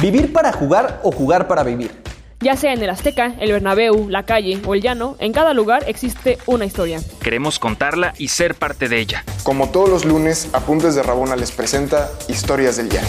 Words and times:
Vivir 0.00 0.32
para 0.32 0.52
jugar 0.52 1.00
o 1.02 1.10
jugar 1.10 1.48
para 1.48 1.64
vivir. 1.64 1.90
Ya 2.38 2.54
sea 2.54 2.72
en 2.72 2.80
el 2.80 2.88
Azteca, 2.88 3.34
el 3.40 3.50
Bernabéu, 3.50 4.08
la 4.08 4.22
calle 4.22 4.60
o 4.64 4.76
el 4.76 4.80
llano, 4.80 5.16
en 5.18 5.32
cada 5.32 5.54
lugar 5.54 5.82
existe 5.88 6.38
una 6.46 6.64
historia. 6.64 7.00
Queremos 7.20 7.58
contarla 7.58 8.14
y 8.16 8.28
ser 8.28 8.54
parte 8.54 8.88
de 8.88 9.00
ella. 9.00 9.24
Como 9.42 9.72
todos 9.72 9.88
los 9.88 10.04
lunes, 10.04 10.50
Apuntes 10.54 10.94
de 10.94 11.02
Rabona 11.02 11.34
les 11.34 11.50
presenta 11.50 12.08
Historias 12.28 12.76
del 12.76 12.90
Llano. 12.90 13.08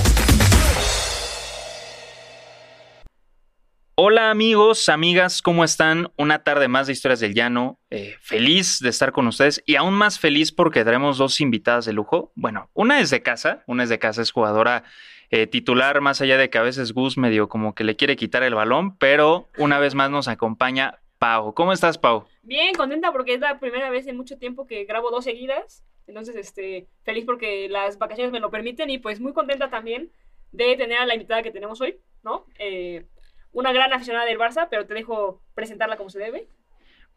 Hola 3.94 4.32
amigos, 4.32 4.90
amigas, 4.90 5.44
¿cómo 5.44 5.64
están? 5.64 6.12
Una 6.18 6.42
tarde 6.42 6.70
más 6.70 6.88
de 6.88 6.94
Historias 6.94 7.20
del 7.20 7.36
Llano. 7.36 7.78
Eh, 7.92 8.16
feliz 8.20 8.80
de 8.80 8.90
estar 8.90 9.12
con 9.12 9.28
ustedes 9.28 9.62
y 9.68 9.76
aún 9.76 9.94
más 9.94 10.18
feliz 10.18 10.52
porque 10.52 10.84
traemos 10.84 11.20
dos 11.20 11.40
invitadas 11.40 11.86
de 11.86 11.94
lujo. 11.94 12.32
Bueno, 12.34 12.72
una 12.74 13.00
es 13.00 13.12
de 13.12 13.22
casa, 13.22 13.62
una 13.68 13.84
es 13.84 13.90
de 13.90 14.00
casa, 14.00 14.24
es 14.24 14.32
jugadora 14.32 14.86
eh, 15.32 15.48
titular, 15.48 16.02
más 16.02 16.22
allá 16.22 16.38
de 16.38 16.50
que 16.50 16.58
a 16.58 16.64
veces 16.64 16.94
Gus 16.94 17.18
medio 17.18 17.50
como 17.50 17.76
que 17.76 17.84
le 17.84 17.96
quiere 17.96 18.16
quitar 18.16 18.44
el 18.44 18.56
balón, 18.56 18.98
pero 18.98 19.48
una 19.58 19.80
vez 19.80 19.96
más 19.96 20.10
nos 20.10 20.28
acompaña 20.28 21.00
Pau. 21.20 21.54
¿Cómo 21.54 21.74
estás, 21.74 21.98
Pau? 21.98 22.26
Bien, 22.44 22.74
contenta 22.76 23.12
porque 23.12 23.34
es 23.34 23.40
la 23.42 23.60
primera 23.60 23.90
vez 23.90 24.08
en 24.08 24.18
mucho 24.18 24.38
tiempo 24.38 24.66
que 24.66 24.86
grabo 24.86 25.12
dos 25.12 25.26
seguidas. 25.26 25.84
Entonces, 26.08 26.36
este, 26.36 26.88
feliz 27.04 27.26
porque 27.26 27.70
las 27.70 28.00
vacaciones 28.00 28.32
me 28.32 28.40
lo 28.40 28.50
permiten 28.50 28.90
y 28.90 28.98
pues 28.98 29.20
muy 29.20 29.34
contenta 29.34 29.70
también 29.70 30.12
de 30.52 30.76
tener 30.76 30.98
a 30.98 31.06
la 31.06 31.14
invitada 31.14 31.44
que 31.44 31.52
tenemos 31.52 31.80
hoy, 31.82 32.00
¿no? 32.24 32.46
Eh, 32.58 33.06
una 33.52 33.72
gran 33.72 33.94
aficionada 33.94 34.26
del 34.26 34.40
Barça, 34.40 34.68
pero 34.70 34.88
te 34.88 34.94
dejo 34.94 35.42
presentarla 35.54 35.98
como 35.98 36.10
se 36.10 36.20
debe. 36.20 36.48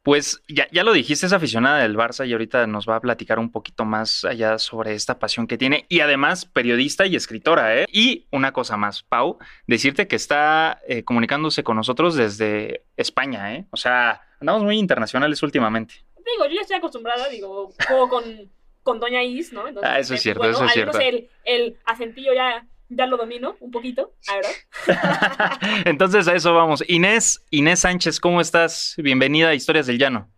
Pues 0.03 0.43
ya, 0.49 0.67
ya, 0.73 0.83
lo 0.83 0.93
dijiste, 0.93 1.27
es 1.27 1.33
aficionada 1.33 1.79
del 1.79 1.97
Barça 1.97 2.27
y 2.27 2.33
ahorita 2.33 2.67
nos 2.67 2.89
va 2.89 2.97
a 2.97 3.01
platicar 3.01 3.39
un 3.39 3.53
poquito 3.53 3.85
más 3.85 4.25
allá 4.25 4.59
sobre 4.59 4.95
esta 4.95 5.21
pasión 5.21 5.47
que 5.47 5.57
tiene 5.57 5.87
y 5.89 6.01
además 6.01 6.45
periodista 6.45 7.07
y 7.07 7.15
escritora. 7.15 7.77
¿eh? 7.79 7.87
Y 7.93 8.27
una 8.33 8.53
cosa 8.53 8.77
más, 8.77 9.05
Pau, 9.05 9.39
decirte 9.69 10.09
que 10.09 10.17
está 10.17 10.81
eh, 10.89 11.05
comunicándose 11.05 11.63
con 11.63 11.77
nosotros 11.77 12.17
desde 12.17 12.83
España. 12.97 13.55
¿eh? 13.55 13.67
O 13.71 13.77
sea, 13.77 14.23
andamos 14.41 14.65
muy 14.65 14.77
internacionales 14.77 15.41
últimamente. 15.45 15.95
Digo, 16.17 16.47
yo 16.47 16.55
ya 16.55 16.63
estoy 16.63 16.79
acostumbrada, 16.79 17.29
digo, 17.29 17.73
juego 17.87 18.09
con, 18.09 18.25
con 18.83 18.99
Doña 18.99 19.23
Is, 19.23 19.53
¿no? 19.53 19.65
ah, 19.83 20.01
eso 20.01 20.15
es 20.15 20.21
eh, 20.21 20.23
cierto, 20.23 20.51
eso 20.51 20.65
es 20.65 20.73
cierto. 20.73 20.99
El, 20.99 21.29
el 21.45 21.79
acentillo 21.85 22.35
ya 22.35 22.67
ya 22.97 23.07
lo 23.07 23.17
domino 23.17 23.57
un 23.61 23.71
poquito, 23.71 24.13
ahora. 24.29 25.59
Entonces 25.85 26.29
a 26.29 26.35
eso 26.35 26.55
vamos. 26.55 26.85
Inés, 26.89 27.45
Inés 27.51 27.81
Sánchez, 27.81 28.21
¿cómo 28.21 28.41
estás? 28.41 28.95
Bienvenida 28.99 29.49
a 29.49 29.55
Historias 29.55 29.87
del 29.87 29.99
Llano. 29.99 30.31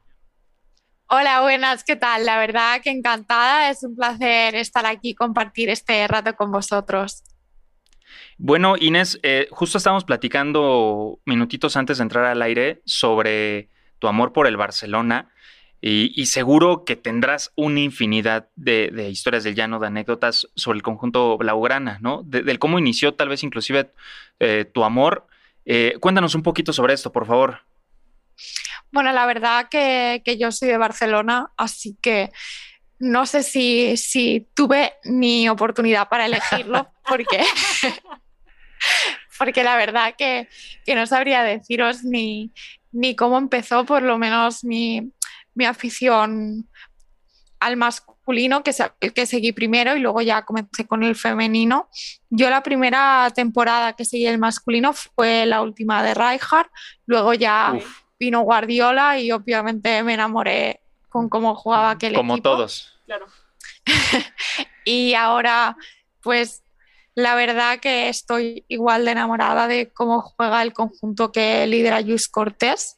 Hola, 1.06 1.42
buenas, 1.42 1.84
¿qué 1.84 1.96
tal? 1.96 2.24
La 2.24 2.38
verdad 2.38 2.80
que 2.82 2.90
encantada, 2.90 3.70
es 3.70 3.82
un 3.82 3.94
placer 3.94 4.54
estar 4.54 4.86
aquí 4.86 5.10
y 5.10 5.14
compartir 5.14 5.68
este 5.68 6.06
rato 6.08 6.34
con 6.34 6.50
vosotros. 6.50 7.22
Bueno, 8.36 8.76
Inés, 8.78 9.20
eh, 9.22 9.46
justo 9.50 9.78
estábamos 9.78 10.04
platicando 10.04 11.20
minutitos 11.24 11.76
antes 11.76 11.98
de 11.98 12.02
entrar 12.02 12.24
al 12.24 12.42
aire 12.42 12.82
sobre 12.84 13.68
tu 13.98 14.08
amor 14.08 14.32
por 14.32 14.46
el 14.46 14.56
Barcelona 14.56 15.30
y, 15.80 16.26
seguro 16.26 16.86
que 16.86 16.96
tendrás 16.96 17.52
una 17.56 17.80
infinidad 17.80 18.48
de, 18.56 19.10
historias 19.10 19.44
del 19.44 19.54
llano, 19.54 19.78
de 19.78 19.88
anécdotas 19.88 20.48
sobre 20.54 20.76
el 20.76 20.82
conjunto 20.82 21.36
Blaugrana, 21.36 21.98
¿no? 22.00 22.22
del 22.24 22.58
cómo 22.58 22.78
inició 22.78 23.12
tal 23.12 23.28
vez 23.28 23.42
inclusive 23.42 23.92
eh, 24.40 24.64
tu 24.64 24.82
amor. 24.82 25.26
Eh, 25.66 25.96
cuéntanos 26.00 26.34
un 26.34 26.42
poquito 26.42 26.72
sobre 26.72 26.94
esto, 26.94 27.12
por 27.12 27.26
favor. 27.26 27.60
Bueno, 28.92 29.12
la 29.12 29.26
verdad 29.26 29.68
que, 29.68 30.22
yo 30.38 30.52
soy 30.52 30.68
de 30.68 30.78
Barcelona, 30.78 31.50
así 31.56 31.98
que 32.00 32.30
no 32.98 33.26
sé 33.26 33.42
si, 33.42 33.96
si 33.98 34.48
tuve 34.54 34.94
mi 35.04 35.48
oportunidad 35.48 36.08
para 36.08 36.26
elegirlo, 36.26 36.90
porque, 37.08 37.44
porque 39.38 39.64
la 39.64 39.76
verdad 39.76 40.14
que, 40.16 40.48
que 40.86 40.94
no 40.94 41.06
sabría 41.06 41.42
deciros 41.42 42.04
ni, 42.04 42.52
ni 42.92 43.16
cómo 43.16 43.36
empezó, 43.36 43.84
por 43.84 44.02
lo 44.02 44.16
menos 44.16 44.64
mi, 44.64 45.12
mi 45.54 45.64
afición 45.64 46.68
al 47.60 47.76
masculino, 47.76 48.62
que, 48.62 48.74
que 49.14 49.26
seguí 49.26 49.52
primero 49.52 49.96
y 49.96 50.00
luego 50.00 50.20
ya 50.20 50.44
comencé 50.44 50.86
con 50.86 51.02
el 51.02 51.16
femenino. 51.16 51.88
Yo 52.28 52.50
la 52.50 52.62
primera 52.62 53.32
temporada 53.34 53.94
que 53.94 54.04
seguí 54.04 54.26
el 54.26 54.38
masculino 54.38 54.92
fue 54.92 55.46
la 55.46 55.62
última 55.62 56.02
de 56.02 56.14
Rijkaard, 56.14 56.68
luego 57.06 57.32
ya 57.32 57.74
vino 58.18 58.42
Guardiola 58.42 59.18
y 59.18 59.32
obviamente 59.32 60.02
me 60.02 60.14
enamoré 60.14 60.80
con 61.08 61.28
cómo 61.28 61.54
jugaba 61.54 61.90
aquel 61.90 62.14
Como 62.14 62.34
equipo. 62.34 62.50
Como 62.50 62.56
todos. 62.56 62.92
Claro. 63.06 63.26
y 64.84 65.14
ahora, 65.14 65.76
pues 66.22 66.62
la 67.14 67.34
verdad 67.34 67.78
que 67.78 68.08
estoy 68.08 68.64
igual 68.68 69.04
de 69.04 69.12
enamorada 69.12 69.68
de 69.68 69.92
cómo 69.92 70.20
juega 70.20 70.62
el 70.62 70.72
conjunto 70.72 71.30
que 71.32 71.66
lidera 71.66 72.00
Luis 72.00 72.28
Cortés 72.28 72.96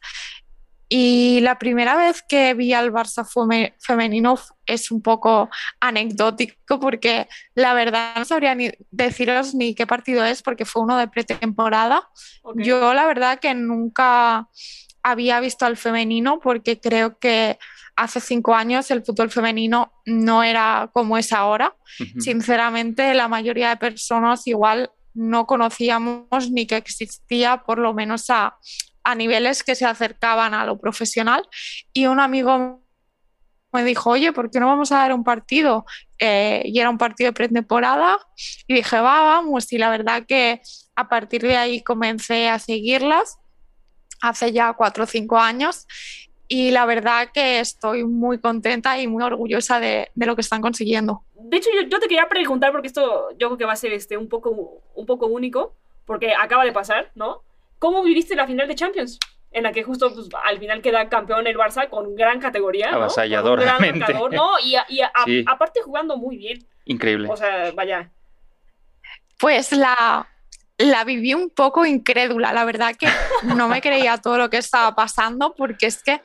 y 0.89 1.41
la 1.41 1.59
primera 1.59 1.97
vez 1.97 2.23
que 2.23 2.55
vi 2.55 2.73
al 2.73 2.93
Barça 2.93 3.27
femenino 3.79 4.39
es 4.67 4.91
un 4.91 5.03
poco 5.03 5.51
anecdótico 5.81 6.79
porque 6.79 7.27
la 7.55 7.75
verdad 7.75 8.15
no 8.17 8.25
sabría 8.25 8.55
ni 8.55 8.71
deciros 8.91 9.55
ni 9.55 9.75
qué 9.75 9.87
partido 9.87 10.25
es 10.25 10.43
porque 10.43 10.65
fue 10.65 10.83
uno 10.83 10.97
de 10.97 11.09
pretemporada. 11.09 12.09
Yo 12.55 12.95
la 12.95 13.07
verdad 13.07 13.41
que 13.41 13.53
nunca 13.55 14.49
había 15.03 15.41
visto 15.41 15.67
al 15.67 15.77
femenino 15.77 16.39
porque 16.39 16.81
creo 16.81 17.19
que 17.19 17.59
hace 17.97 18.21
cinco 18.21 18.55
años 18.55 18.91
el 18.91 19.05
fútbol 19.05 19.31
femenino 19.31 19.93
no 20.05 20.45
era 20.45 20.91
como 20.93 21.19
es 21.19 21.33
ahora. 21.33 21.75
Sinceramente, 22.19 23.13
la 23.15 23.27
mayoría 23.27 23.71
de 23.71 23.77
personas 23.77 24.47
igual 24.47 24.91
no 25.15 25.47
conocíamos 25.47 26.51
ni 26.51 26.67
que 26.67 26.77
existía 26.77 27.63
por 27.65 27.79
lo 27.79 27.95
menos 27.95 28.29
a, 28.29 28.59
a 29.07 29.15
niveles 29.15 29.63
que 29.63 29.77
se 29.77 29.87
acercaban 29.87 30.53
a 30.53 30.67
lo 30.67 30.79
profesional 30.79 31.49
y 31.93 32.07
un 32.07 32.19
amigo 32.19 32.83
me 33.73 33.85
dijo, 33.85 34.11
oye, 34.11 34.33
¿por 34.33 34.51
qué 34.51 34.59
no 34.59 34.67
vamos 34.67 34.91
a 34.91 34.97
dar 34.97 35.13
un 35.13 35.23
partido? 35.23 35.87
Eh, 36.19 36.63
y 36.65 36.81
era 36.81 36.91
un 36.91 36.99
partido 36.99 37.29
de 37.29 37.33
pretemporada 37.33 38.19
y 38.67 38.75
dije, 38.75 38.97
va, 38.97 39.23
vamos, 39.23 39.73
y 39.73 39.79
la 39.79 39.91
verdad 39.91 40.25
que 40.27 40.61
a 40.97 41.09
partir 41.09 41.43
de 41.43 41.57
ahí 41.57 41.83
comencé 41.83 42.49
a 42.49 42.59
seguirlas 42.59 43.39
hace 44.21 44.51
ya 44.51 44.73
cuatro 44.73 45.05
o 45.05 45.07
cinco 45.07 45.39
años 45.39 45.87
y 46.49 46.73
la 46.73 46.85
verdad 46.85 47.29
que 47.33 47.61
estoy 47.61 48.03
muy 48.03 48.41
contenta 48.41 48.99
y 48.99 49.07
muy 49.07 49.23
orgullosa 49.23 49.79
de, 49.79 50.11
lo 50.17 50.35
que 50.35 50.41
están 50.41 50.63
consiguiendo. 50.63 51.23
De 51.35 51.59
hecho, 51.59 51.71
yo, 51.73 51.83
yo, 51.89 52.01
te 52.01 52.09
quería 52.09 52.29
preguntar, 52.29 52.73
porque 52.73 52.89
esto 52.89 53.31
yo 53.39 53.49
creo 53.49 53.59
que 53.59 53.65
va 53.67 53.73
a 53.73 53.77
ser 53.77 53.93
este, 53.93 54.17
un, 54.17 54.29
poco, 54.29 54.83
un 54.97 55.07
poco 55.07 55.27
único, 55.27 55.77
porque 56.07 56.33
acaba 56.35 56.65
de 56.65 56.73
pasar, 56.73 57.13
¿no? 57.15 57.43
¿Cómo 57.79 58.03
viviste 58.03 58.35
la 58.35 58.47
final 58.47 58.69
de 58.69 58.75
Champions? 58.75 59.19
En 59.51 59.63
la 59.63 59.73
que 59.73 59.83
justo 59.83 60.13
pues, 60.13 60.29
al 60.45 60.59
final 60.59 60.83
queda 60.83 61.09
campeón 61.09 61.47
el 61.47 61.57
Barça 61.57 61.89
con 61.89 62.15
gran 62.15 62.41
categoría. 62.41 62.91
¿no? 62.91 62.99
Avasallador, 62.99 63.63
¿no? 64.33 64.53
Y, 64.63 64.77
aparte 65.47 65.81
jugando 65.83 66.17
muy 66.17 66.37
bien. 66.37 66.67
Increíble. 66.85 67.29
O 67.31 67.37
sea, 67.37 67.73
vaya. 67.73 68.11
Pues 69.39 69.73
la, 69.73 70.29
la 70.79 71.05
viví 71.05 71.35
un 71.35 71.51
poco 71.51 71.87
incrédula, 71.87 72.53
la 72.53 72.65
verdad 72.65 72.95
que 72.97 73.09
no 73.43 73.69
me 73.69 73.81
creía 73.81 74.19
todo 74.19 74.39
lo 74.39 74.51
que 74.51 74.59
estaba 74.59 74.95
pasando 74.95 75.55
porque 75.55 75.87
es 75.87 76.03
que 76.03 76.21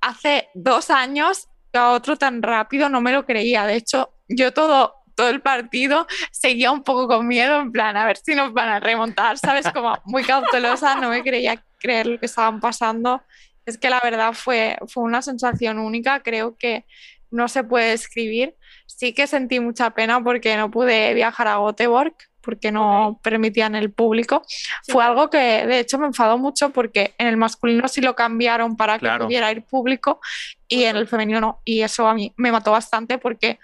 hace 0.00 0.48
dos 0.54 0.90
años 0.90 1.48
a 1.76 1.92
otro 1.92 2.16
tan 2.16 2.42
rápido 2.42 2.88
no 2.88 3.00
me 3.00 3.12
lo 3.12 3.24
creía. 3.24 3.66
De 3.66 3.76
hecho, 3.76 4.10
yo 4.28 4.52
todo 4.52 4.94
todo 5.16 5.30
el 5.30 5.40
partido 5.40 6.06
seguía 6.30 6.70
un 6.70 6.84
poco 6.84 7.08
con 7.08 7.26
miedo, 7.26 7.60
en 7.60 7.72
plan, 7.72 7.96
a 7.96 8.06
ver 8.06 8.18
si 8.18 8.34
nos 8.34 8.52
van 8.52 8.68
a 8.68 8.78
remontar, 8.78 9.38
¿sabes? 9.38 9.66
Como 9.72 9.98
muy 10.04 10.22
cautelosa, 10.22 10.94
no 10.96 11.08
me 11.08 11.22
creía 11.22 11.64
creer 11.78 12.06
lo 12.06 12.20
que 12.20 12.26
estaban 12.26 12.60
pasando. 12.60 13.22
Es 13.64 13.78
que 13.78 13.90
la 13.90 14.00
verdad 14.04 14.32
fue, 14.32 14.78
fue 14.86 15.02
una 15.02 15.22
sensación 15.22 15.78
única, 15.78 16.22
creo 16.22 16.56
que 16.56 16.84
no 17.30 17.48
se 17.48 17.64
puede 17.64 17.90
describir. 17.90 18.54
Sí 18.86 19.12
que 19.12 19.26
sentí 19.26 19.58
mucha 19.58 19.90
pena 19.90 20.22
porque 20.22 20.56
no 20.56 20.70
pude 20.70 21.14
viajar 21.14 21.48
a 21.48 21.58
Göteborg, 21.58 22.14
porque 22.46 22.70
no 22.70 23.18
permitían 23.24 23.74
el 23.74 23.90
público. 23.90 24.42
Fue 24.86 25.02
algo 25.02 25.28
que 25.28 25.66
de 25.66 25.80
hecho 25.80 25.98
me 25.98 26.06
enfadó 26.06 26.38
mucho 26.38 26.70
porque 26.70 27.14
en 27.18 27.26
el 27.26 27.36
masculino 27.36 27.88
sí 27.88 28.00
lo 28.00 28.14
cambiaron 28.14 28.76
para 28.76 29.00
que 29.00 29.08
pudiera 29.18 29.50
ir 29.50 29.64
público 29.64 30.20
y 30.68 30.84
en 30.84 30.96
el 30.96 31.08
femenino 31.08 31.40
no. 31.40 31.60
Y 31.64 31.82
eso 31.82 32.06
a 32.06 32.14
mí 32.14 32.32
me 32.36 32.52
mató 32.52 32.70
bastante 32.70 33.18
porque 33.18 33.58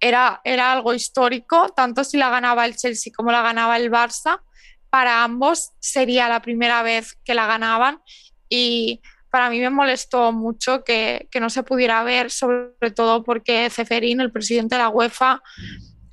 era, 0.00 0.40
era 0.44 0.72
algo 0.72 0.94
histórico, 0.94 1.68
tanto 1.70 2.04
si 2.04 2.16
la 2.16 2.30
ganaba 2.30 2.66
el 2.66 2.76
Chelsea 2.76 3.12
como 3.14 3.32
la 3.32 3.42
ganaba 3.42 3.76
el 3.76 3.90
Barça. 3.90 4.40
Para 4.90 5.24
ambos 5.24 5.72
sería 5.80 6.28
la 6.28 6.40
primera 6.40 6.82
vez 6.82 7.14
que 7.24 7.34
la 7.34 7.46
ganaban 7.46 8.00
y 8.48 9.00
para 9.30 9.50
mí 9.50 9.60
me 9.60 9.70
molestó 9.70 10.32
mucho 10.32 10.82
que, 10.84 11.28
que 11.30 11.40
no 11.40 11.50
se 11.50 11.62
pudiera 11.62 12.02
ver, 12.02 12.30
sobre 12.30 12.90
todo 12.94 13.22
porque 13.22 13.68
Ceferín, 13.70 14.20
el 14.20 14.32
presidente 14.32 14.76
de 14.76 14.82
la 14.82 14.88
UEFA, 14.88 15.42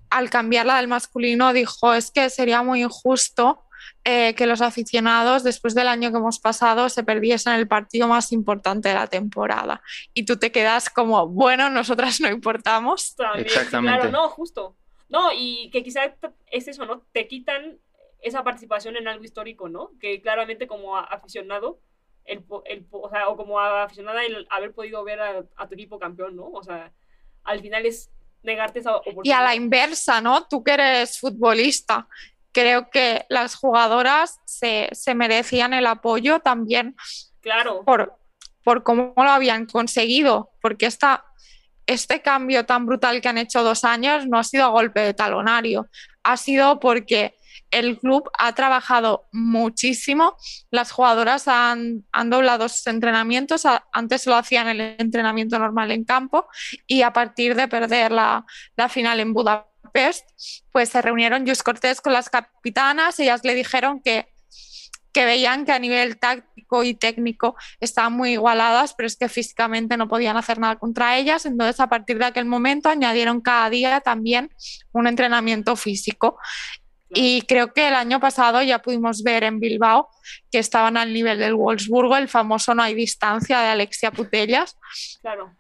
al 0.10 0.30
cambiarla 0.30 0.78
del 0.78 0.88
masculino, 0.88 1.54
dijo 1.54 1.94
es 1.94 2.12
que 2.12 2.30
sería 2.30 2.62
muy 2.64 2.84
injusto 2.84 3.65
eh, 4.08 4.36
que 4.36 4.46
los 4.46 4.62
aficionados, 4.62 5.44
después 5.44 5.74
del 5.74 5.88
año 5.88 6.12
que 6.12 6.18
hemos 6.18 6.40
pasado, 6.40 6.90
se 6.90 7.04
perdiesen 7.04 7.54
el 7.54 7.68
partido 7.68 8.08
más 8.08 8.32
importante 8.32 8.90
de 8.90 8.94
la 8.94 9.08
temporada. 9.08 9.82
Y 10.14 10.26
tú 10.26 10.38
te 10.38 10.52
quedas 10.52 10.92
como, 10.92 11.28
bueno, 11.28 11.72
nosotras 11.72 12.22
no 12.22 12.30
importamos. 12.30 13.16
Exactamente. 13.36 14.02
Claro, 14.02 14.12
no, 14.12 14.30
justo. 14.30 14.76
No, 15.10 15.32
y 15.36 15.72
que 15.72 15.82
quizás 15.82 16.12
es 16.52 16.68
eso, 16.68 16.86
¿no? 16.86 17.02
Te 17.14 17.28
quitan 17.28 17.80
esa 18.22 18.44
participación 18.44 18.96
en 18.96 19.08
algo 19.08 19.24
histórico, 19.24 19.70
¿no? 19.70 19.90
Que 20.00 20.22
claramente 20.22 20.68
como 20.68 20.98
aficionado, 20.98 21.80
el, 22.26 22.44
el, 22.66 22.86
o, 22.92 23.10
sea, 23.10 23.28
o 23.30 23.36
como 23.36 23.60
aficionada, 23.60 24.24
el 24.24 24.46
haber 24.52 24.72
podido 24.74 25.04
ver 25.04 25.20
a, 25.20 25.46
a, 25.56 25.68
tu 25.68 25.74
equipo 25.74 25.98
campeón, 25.98 26.36
¿no? 26.36 26.46
O 26.52 26.62
sea, 26.62 26.94
al 27.44 27.60
final 27.60 27.88
es 27.88 28.12
negarte 28.44 28.80
esa 28.80 28.98
oportunidad. 28.98 29.24
Y 29.26 29.32
a 29.32 29.44
la 29.44 29.56
inversa, 29.56 30.22
¿no? 30.22 30.48
Tú 30.48 30.64
que 30.64 30.74
eres 30.74 31.20
futbolista, 31.20 32.08
creo 32.56 32.90
que 32.90 33.26
las 33.28 33.56
jugadoras 33.56 34.40
se, 34.46 34.88
se 34.94 35.14
merecían 35.14 35.74
el 35.74 35.86
apoyo 35.86 36.40
también. 36.40 36.96
Claro. 37.42 37.84
Por, 37.84 38.18
por 38.64 38.82
cómo 38.84 39.14
lo 39.18 39.30
habían 39.30 39.66
conseguido, 39.66 40.52
porque 40.62 40.86
esta, 40.86 41.26
este 41.86 42.22
cambio 42.22 42.66
tan 42.66 42.86
brutal 42.86 43.20
que 43.20 43.28
han 43.28 43.38
hecho 43.38 43.62
dos 43.62 43.84
años 43.84 44.26
no 44.28 44.40
ha 44.40 44.44
sido 44.46 44.64
a 44.64 44.70
golpe 44.70 45.02
de 45.02 45.14
talonario, 45.14 45.88
ha 46.24 46.38
sido 46.38 46.80
porque 46.80 47.36
el 47.72 48.00
club 48.00 48.30
ha 48.40 48.54
trabajado 48.54 49.28
muchísimo, 49.34 50.38
las 50.72 50.94
jugadoras 50.94 51.50
han, 51.50 52.06
han 52.14 52.30
doblado 52.30 52.70
sus 52.70 52.88
entrenamientos, 52.88 53.64
antes 53.92 54.26
lo 54.28 54.36
hacían 54.36 54.70
el 54.70 54.80
entrenamiento 54.98 55.60
normal 55.60 55.92
en 55.92 56.06
campo 56.06 56.48
y 56.88 57.02
a 57.02 57.12
partir 57.12 57.54
de 57.54 57.68
perder 57.68 58.14
la, 58.14 58.46
la 58.78 58.88
final 58.88 59.20
en 59.20 59.34
Budapest, 59.34 59.75
pues 60.72 60.90
se 60.90 61.02
reunieron 61.02 61.48
Jus 61.48 61.64
Cortés 61.64 62.02
con 62.02 62.14
las 62.14 62.30
capitanas, 62.30 63.20
ellas 63.20 63.42
le 63.44 63.54
dijeron 63.54 64.02
que 64.02 64.28
que 65.16 65.24
veían 65.24 65.64
que 65.64 65.72
a 65.72 65.80
nivel 65.80 66.20
táctico 66.20 66.84
y 66.84 66.94
técnico 66.94 67.56
estaban 67.80 68.12
muy 68.12 68.34
igualadas, 68.34 68.94
pero 68.94 69.08
es 69.08 69.16
que 69.16 69.30
físicamente 69.30 69.96
no 69.96 70.10
podían 70.10 70.36
hacer 70.36 70.60
nada 70.60 70.76
contra 70.76 71.18
ellas. 71.18 71.46
Entonces, 71.46 71.80
a 71.80 71.88
partir 71.88 72.18
de 72.18 72.26
aquel 72.26 72.44
momento, 72.44 72.90
añadieron 72.90 73.40
cada 73.40 73.70
día 73.70 74.02
también 74.02 74.54
un 74.92 75.08
entrenamiento 75.08 75.78
físico. 75.78 76.38
Y 77.08 77.44
creo 77.44 77.72
que 77.72 77.88
el 77.88 77.96
año 77.96 78.20
pasado 78.20 78.62
ya 78.62 78.80
pudimos 78.80 79.24
ver 79.24 79.46
en 79.46 79.62
Bilbao 79.62 80.10
que 80.52 80.60
estaban 80.60 80.98
al 80.98 81.14
nivel 81.14 81.40
del 81.40 81.56
Wolfsburgo, 81.56 82.18
el 82.18 82.28
famoso 82.28 82.76
no 82.76 82.84
hay 82.84 82.94
distancia 82.94 83.62
de 83.62 83.68
Alexia 83.68 84.12
Putellas. 84.12 84.78
Claro. 85.22 85.56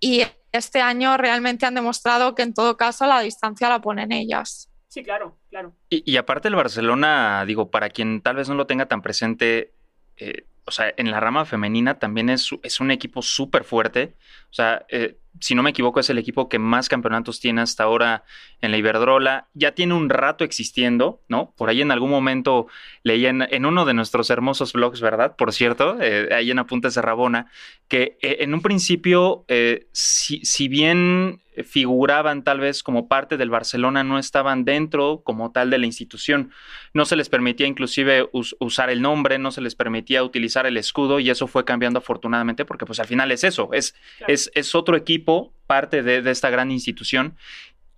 Y 0.00 0.24
este 0.52 0.80
año 0.80 1.16
realmente 1.16 1.66
han 1.66 1.74
demostrado 1.74 2.34
que 2.34 2.42
en 2.42 2.54
todo 2.54 2.76
caso 2.76 3.06
la 3.06 3.20
distancia 3.20 3.68
la 3.68 3.80
ponen 3.80 4.12
ellas. 4.12 4.68
Sí, 4.88 5.02
claro, 5.02 5.36
claro. 5.50 5.74
Y, 5.90 6.16
aparte 6.16 6.48
el 6.48 6.54
Barcelona, 6.54 7.44
digo, 7.46 7.70
para 7.70 7.90
quien 7.90 8.22
tal 8.22 8.36
vez 8.36 8.48
no 8.48 8.54
lo 8.54 8.66
tenga 8.66 8.86
tan 8.86 9.02
presente, 9.02 9.72
eh, 10.16 10.46
o 10.64 10.70
sea, 10.70 10.92
en 10.96 11.10
la 11.10 11.20
rama 11.20 11.44
femenina 11.44 11.98
también 11.98 12.30
es, 12.30 12.48
es 12.62 12.80
un 12.80 12.90
equipo 12.90 13.20
súper 13.20 13.64
fuerte. 13.64 14.14
O 14.50 14.54
sea, 14.54 14.86
eh, 14.88 15.18
si 15.40 15.54
no 15.54 15.62
me 15.62 15.70
equivoco, 15.70 16.00
es 16.00 16.10
el 16.10 16.18
equipo 16.18 16.48
que 16.48 16.58
más 16.58 16.88
campeonatos 16.88 17.40
tiene 17.40 17.60
hasta 17.60 17.84
ahora 17.84 18.24
en 18.60 18.70
la 18.70 18.78
Iberdrola. 18.78 19.48
Ya 19.54 19.72
tiene 19.72 19.94
un 19.94 20.08
rato 20.08 20.44
existiendo, 20.44 21.20
¿no? 21.28 21.54
Por 21.56 21.68
ahí 21.68 21.80
en 21.82 21.90
algún 21.90 22.10
momento 22.10 22.66
leí 23.02 23.26
en, 23.26 23.66
uno 23.66 23.84
de 23.84 23.94
nuestros 23.94 24.30
hermosos 24.30 24.72
blogs, 24.72 25.00
¿verdad? 25.00 25.36
Por 25.36 25.52
cierto, 25.52 25.96
eh, 26.00 26.28
ahí 26.32 26.50
en 26.50 26.58
Apuntes 26.58 26.94
de 26.94 27.02
Rabona, 27.02 27.50
que 27.88 28.18
en 28.20 28.54
un 28.54 28.62
principio, 28.62 29.44
si, 29.92 30.40
si, 30.44 30.68
bien 30.68 31.40
figuraban 31.64 32.44
tal 32.44 32.60
vez 32.60 32.82
como 32.82 33.08
parte 33.08 33.36
del 33.36 33.50
Barcelona 33.50 34.04
no 34.04 34.18
estaban 34.18 34.64
dentro 34.64 35.22
como 35.24 35.52
tal 35.52 35.70
de 35.70 35.78
la 35.78 35.86
institución. 35.86 36.50
No 36.94 37.04
se 37.04 37.16
les 37.16 37.28
permitía 37.28 37.66
inclusive 37.66 38.28
usar 38.32 38.90
el 38.90 39.02
nombre, 39.02 39.38
no 39.38 39.50
se 39.50 39.60
les 39.60 39.74
permitía 39.74 40.22
utilizar 40.22 40.66
el 40.66 40.76
escudo 40.76 41.20
y 41.20 41.30
eso 41.30 41.46
fue 41.46 41.64
cambiando 41.64 41.98
afortunadamente 41.98 42.64
porque 42.64 42.86
pues 42.86 43.00
al 43.00 43.06
final 43.06 43.30
es 43.32 43.44
eso, 43.44 43.70
es, 43.72 43.94
es, 44.26 44.50
es, 44.54 44.74
otro 44.74 44.96
equipo, 44.96 45.52
parte 45.66 46.02
de, 46.02 46.28
esta 46.30 46.50
gran 46.50 46.70
institución. 46.70 47.36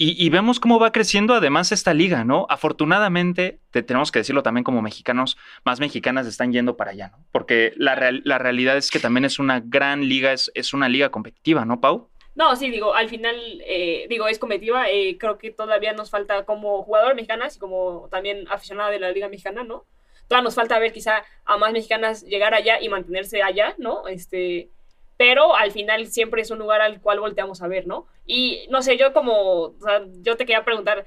Y, 0.03 0.31
vemos 0.31 0.61
cómo 0.61 0.79
va 0.79 0.93
creciendo 0.93 1.35
además 1.35 1.73
esta 1.73 1.93
liga, 1.93 2.25
¿no? 2.25 2.47
Afortunadamente, 2.49 3.61
te, 3.71 3.83
tenemos 3.83 4.11
que 4.11 4.21
decirlo 4.21 4.43
también 4.43 4.65
como 4.65 4.81
mexicanos, 4.81 5.37
más 5.63 5.79
mexicanas 5.79 6.27
están 6.27 6.53
yendo 6.55 6.79
para 6.79 6.93
allá, 6.93 7.09
¿no? 7.09 7.27
Porque 7.33 7.75
la, 7.77 8.11
la 8.25 8.39
realidad 8.39 8.79
es 8.79 8.91
que 8.91 8.99
también 8.99 9.27
es 9.27 9.39
una 9.39 9.61
gran 9.61 10.09
liga, 10.09 10.33
es, 10.33 10.51
es 10.55 10.73
una 10.73 10.89
liga 10.89 11.11
competitiva, 11.11 11.67
¿no, 11.67 11.83
Pau? 11.83 12.09
No, 12.41 12.57
sí, 12.57 12.71
digo, 12.71 12.95
al 12.95 13.11
final, 13.11 13.37
eh, 13.67 14.07
digo, 14.09 14.27
es 14.27 14.39
competitiva. 14.39 14.89
Eh, 14.89 15.19
creo 15.21 15.37
que 15.37 15.51
todavía 15.51 15.93
nos 15.93 16.09
falta 16.09 16.47
como 16.47 16.83
jugador 16.83 17.15
mexicanas 17.15 17.57
y 17.57 17.59
como 17.59 18.09
también 18.11 18.47
aficionada 18.49 18.89
de 18.89 18.99
la 18.99 19.11
Liga 19.11 19.29
Mexicana, 19.29 19.63
¿no? 19.63 19.85
Todavía 20.27 20.45
nos 20.45 20.55
falta 20.55 20.79
ver 20.79 20.91
quizá 20.91 21.23
a 21.45 21.59
más 21.59 21.75
mexicanas 21.75 22.23
llegar 22.23 22.55
allá 22.55 22.81
y 22.81 22.89
mantenerse 22.89 23.43
allá, 23.43 23.75
¿no? 23.77 24.09
Este, 24.09 24.71
pero 25.19 25.55
al 25.55 25.71
final 25.71 26.07
siempre 26.07 26.41
es 26.41 26.51
un 26.51 26.59
lugar 26.59 26.81
al 26.81 27.03
cual 27.03 27.21
volteamos 27.21 27.61
a 27.61 27.69
ver, 27.69 27.87
¿no? 27.87 28.07
Y 28.25 28.67
no 28.71 28.81
sé, 28.81 28.97
yo 28.97 29.13
como, 29.13 29.35
o 29.65 29.75
sea, 29.83 30.07
yo 30.23 30.39
te 30.39 30.47
quería 30.47 30.65
preguntar 30.65 31.05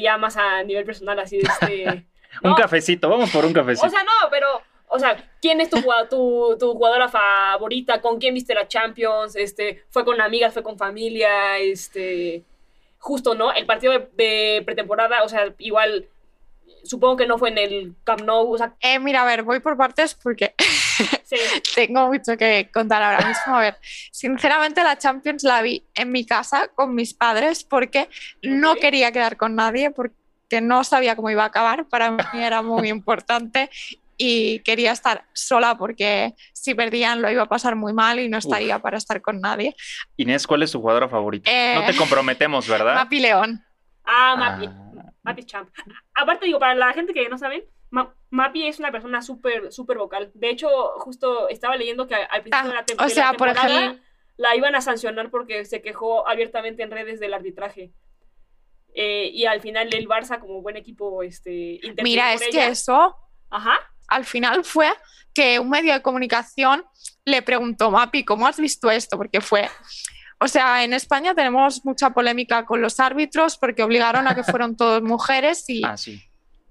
ya 0.00 0.16
más 0.16 0.38
a 0.38 0.62
nivel 0.62 0.86
personal, 0.86 1.18
así 1.18 1.36
de 1.36 1.42
este... 1.42 2.06
un 2.42 2.54
cafecito, 2.54 3.10
vamos 3.10 3.30
por 3.30 3.44
un 3.44 3.52
cafecito. 3.52 3.86
O 3.86 3.90
sea, 3.90 4.04
no, 4.04 4.30
pero 4.30 4.62
o 4.92 4.98
sea, 4.98 5.24
¿quién 5.40 5.60
es 5.60 5.70
tu, 5.70 5.80
tu, 6.10 6.56
tu, 6.58 6.72
jugadora 6.72 7.08
favorita? 7.08 8.00
¿Con 8.00 8.18
quién 8.18 8.34
viste 8.34 8.54
la 8.54 8.66
Champions? 8.66 9.36
Este, 9.36 9.84
¿Fue 9.90 10.04
con 10.04 10.20
amigas? 10.20 10.52
¿Fue 10.52 10.64
con 10.64 10.76
familia? 10.76 11.58
Este, 11.58 12.42
justo, 12.98 13.36
¿no? 13.36 13.52
El 13.52 13.66
partido 13.66 13.92
de, 14.16 14.62
pretemporada, 14.66 15.22
o 15.22 15.28
sea, 15.28 15.54
igual, 15.58 16.08
supongo 16.82 17.16
que 17.16 17.28
no 17.28 17.38
fue 17.38 17.50
en 17.50 17.58
el 17.58 17.94
Camp 18.02 18.22
Nou. 18.22 18.52
O 18.52 18.58
sea... 18.58 18.74
eh, 18.80 18.98
mira, 18.98 19.22
a 19.22 19.24
ver, 19.24 19.44
voy 19.44 19.60
por 19.60 19.76
partes 19.76 20.14
porque 20.14 20.54
tengo 21.76 22.08
mucho 22.08 22.36
que 22.36 22.68
contar 22.74 23.00
ahora 23.00 23.28
mismo. 23.28 23.54
A 23.54 23.60
ver, 23.60 23.76
sinceramente 24.10 24.82
la 24.82 24.98
Champions 24.98 25.44
la 25.44 25.62
vi 25.62 25.84
en 25.94 26.10
mi 26.10 26.26
casa 26.26 26.66
con 26.66 26.96
mis 26.96 27.14
padres 27.14 27.62
porque 27.62 28.08
no 28.42 28.74
quería 28.74 29.12
quedar 29.12 29.36
con 29.36 29.54
nadie, 29.54 29.92
porque 29.92 30.60
no 30.60 30.82
sabía 30.82 31.14
cómo 31.14 31.30
iba 31.30 31.44
a 31.44 31.46
acabar. 31.46 31.86
Para 31.86 32.10
mí 32.10 32.22
era 32.34 32.60
muy 32.60 32.88
importante 32.88 33.70
y 34.22 34.58
quería 34.60 34.92
estar 34.92 35.24
sola 35.32 35.78
porque 35.78 36.34
si 36.52 36.74
perdían 36.74 37.22
lo 37.22 37.30
iba 37.30 37.44
a 37.44 37.48
pasar 37.48 37.74
muy 37.74 37.94
mal 37.94 38.20
y 38.20 38.28
no 38.28 38.36
estaría 38.36 38.78
para 38.78 38.98
estar 38.98 39.22
con 39.22 39.40
nadie. 39.40 39.74
Inés, 40.18 40.46
¿cuál 40.46 40.62
es 40.62 40.72
tu 40.72 40.78
jugadora 40.78 41.08
favorita? 41.08 41.50
no 41.74 41.86
te 41.86 41.92
eh, 41.92 41.96
comprometemos, 41.96 42.68
¿verdad? 42.68 42.96
Mapi 42.96 43.18
León. 43.18 43.64
Ah, 44.04 44.36
Mapi. 44.36 44.66
Ah. 44.66 45.12
Mapi 45.22 45.44
Champ. 45.44 45.70
Aparte, 46.14 46.44
digo, 46.44 46.58
para 46.58 46.74
la 46.74 46.92
gente 46.92 47.14
que 47.14 47.26
no 47.30 47.38
sabe, 47.38 47.70
Mapi 48.28 48.68
es 48.68 48.78
una 48.78 48.92
persona 48.92 49.22
súper, 49.22 49.72
súper 49.72 49.96
vocal. 49.96 50.30
De 50.34 50.50
hecho, 50.50 50.68
justo 50.98 51.48
estaba 51.48 51.76
leyendo 51.76 52.06
que 52.06 52.14
al 52.14 52.42
principio 52.42 52.68
de 52.68 52.74
la, 52.74 52.84
ah, 52.98 53.06
o 53.06 53.08
sea, 53.08 53.32
por 53.32 53.48
ejemplo, 53.48 53.98
la 54.36 54.54
iban 54.54 54.74
a 54.74 54.82
sancionar 54.82 55.30
porque 55.30 55.64
se 55.64 55.80
quejó 55.80 56.28
abiertamente 56.28 56.82
en 56.82 56.90
redes 56.90 57.20
del 57.20 57.32
arbitraje. 57.32 57.90
Eh, 58.92 59.30
y 59.32 59.46
al 59.46 59.62
final 59.62 59.88
el 59.94 60.06
Barça, 60.06 60.38
como 60.40 60.60
buen 60.60 60.76
equipo, 60.76 61.22
este, 61.22 61.80
Mira, 62.02 62.34
es 62.34 62.46
que 62.50 62.66
eso... 62.66 63.16
Ajá 63.52 63.89
al 64.10 64.24
final 64.26 64.64
fue 64.64 64.88
que 65.32 65.58
un 65.58 65.70
medio 65.70 65.94
de 65.94 66.02
comunicación 66.02 66.84
le 67.24 67.42
preguntó, 67.42 67.90
Mapi, 67.90 68.24
¿cómo 68.24 68.46
has 68.46 68.58
visto 68.58 68.90
esto? 68.90 69.16
Porque 69.16 69.40
fue, 69.40 69.70
o 70.38 70.48
sea, 70.48 70.84
en 70.84 70.92
España 70.92 71.34
tenemos 71.34 71.84
mucha 71.84 72.10
polémica 72.10 72.66
con 72.66 72.82
los 72.82 73.00
árbitros 73.00 73.56
porque 73.56 73.82
obligaron 73.82 74.26
a 74.26 74.34
que 74.34 74.42
fueran 74.42 74.76
todas 74.76 75.02
mujeres 75.02 75.64
y, 75.68 75.82
ah, 75.84 75.94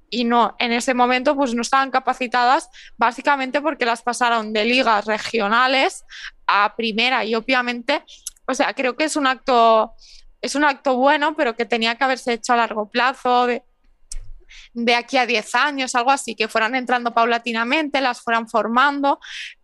y 0.09 0.23
no, 0.25 0.55
en 0.59 0.71
ese 0.71 0.93
momento 0.93 1.35
pues 1.35 1.53
no 1.53 1.61
estaban 1.61 1.91
capacitadas 1.91 2.69
básicamente 2.97 3.61
porque 3.61 3.85
las 3.85 4.01
pasaron 4.01 4.53
de 4.53 4.65
ligas 4.65 5.05
regionales 5.05 6.03
a 6.47 6.75
primera 6.75 7.23
y 7.23 7.35
obviamente, 7.35 8.03
o 8.45 8.53
sea, 8.53 8.73
creo 8.73 8.95
que 8.95 9.05
es 9.05 9.15
un 9.15 9.27
acto 9.27 9.93
es 10.41 10.55
un 10.55 10.63
acto 10.63 10.95
bueno, 10.95 11.35
pero 11.35 11.55
que 11.55 11.65
tenía 11.65 11.95
que 11.95 12.03
haberse 12.03 12.33
hecho 12.33 12.53
a 12.53 12.57
largo 12.57 12.89
plazo, 12.89 13.45
de, 13.45 13.63
de 14.73 14.95
aquí 14.95 15.17
a 15.17 15.25
10 15.25 15.55
años, 15.55 15.95
algo 15.95 16.11
así, 16.11 16.35
que 16.35 16.47
fueran 16.47 16.75
entrando 16.75 17.13
paulatinamente, 17.13 18.01
las 18.01 18.21
fueran 18.21 18.47
formando, 18.47 19.19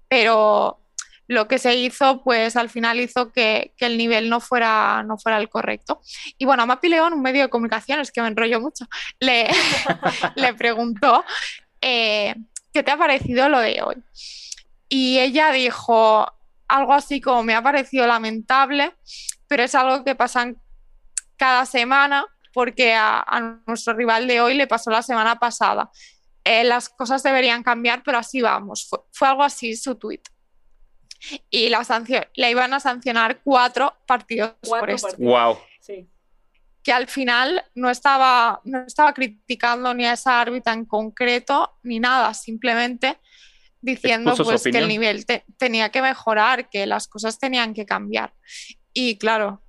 pero 0.07 0.79
lo 1.27 1.47
que 1.47 1.57
se 1.57 1.75
hizo, 1.75 2.23
pues 2.23 2.55
al 2.55 2.69
final 2.69 2.99
hizo 2.99 3.31
que, 3.31 3.73
el 3.79 3.97
nivel 3.97 4.29
no 4.29 4.39
fuera, 4.39 5.03
no 5.03 5.17
fuera 5.17 5.37
el 5.37 5.49
correcto. 5.49 6.01
Y 6.37 6.45
bueno, 6.45 6.63
a 6.63 6.65
Mapi 6.65 6.89
León, 6.89 7.13
un 7.13 7.21
medio 7.21 7.43
de 7.43 7.49
comunicación, 7.49 7.99
es 7.99 8.11
que 8.11 8.21
me 8.21 8.27
enrollo 8.27 8.59
mucho, 8.61 8.85
le, 9.19 9.49
le 10.35 10.53
preguntó 10.53 11.23
eh, 11.81 12.35
qué 12.73 12.83
te 12.83 12.91
ha 12.91 12.97
parecido 12.97 13.49
lo 13.49 13.59
de 13.59 13.81
hoy. 13.81 13.95
Y 14.87 15.19
ella 15.19 15.51
dijo 15.51 16.31
algo 16.67 16.93
así 16.93 17.21
como 17.21 17.43
me 17.43 17.55
ha 17.55 17.61
parecido 17.61 18.07
lamentable, 18.07 18.93
pero 19.47 19.63
es 19.63 19.75
algo 19.75 20.03
que 20.03 20.15
pasa 20.15 20.53
cada 21.37 21.65
semana 21.65 22.25
porque 22.55 22.93
a, 22.93 23.59
nuestro 23.67 23.93
rival 23.93 24.27
de 24.27 24.39
hoy 24.39 24.53
le 24.53 24.65
pasó 24.65 24.89
la 24.89 25.01
semana 25.01 25.37
pasada. 25.37 25.91
Eh, 26.41 26.63
las 26.63 26.87
cosas 26.87 27.21
deberían 27.21 27.63
cambiar, 27.63 28.01
pero 28.01 28.17
así 28.17 28.39
vamos. 28.39 28.89
Fue, 29.11 29.27
algo 29.27 29.43
así 29.43 29.75
su 29.75 29.95
tweet. 29.95 30.21
Y 31.49 31.67
la, 31.67 31.85
le 32.33 32.51
iban 32.51 32.73
a 32.73 32.79
sancionar 32.79 33.41
cuatro 33.43 33.93
partidos 34.07 34.53
por 34.61 34.89
esto. 34.89 35.09
Wow. 35.17 35.57
Que 36.81 36.93
al 36.93 37.07
final 37.07 37.61
no 37.73 37.89
estaba, 37.89 38.61
no 38.63 38.85
estaba 38.85 39.13
criticando 39.13 39.93
ni 39.93 40.05
a 40.05 40.13
esa 40.13 40.39
árbitra 40.39 40.71
en 40.71 40.85
concreto 40.85 41.77
ni 41.83 41.99
nada, 41.99 42.33
simplemente 42.33 43.19
diciendo 43.81 44.33
pues, 44.37 44.63
que 44.63 44.77
el 44.77 44.87
nivel 44.87 45.25
tenía 45.57 45.89
que 45.89 46.01
mejorar, 46.01 46.69
que 46.69 46.85
las 46.85 47.09
cosas 47.09 47.37
tenían 47.37 47.73
que 47.73 47.85
cambiar. 47.85 48.33
Y 48.93 49.17
claro, 49.17 49.64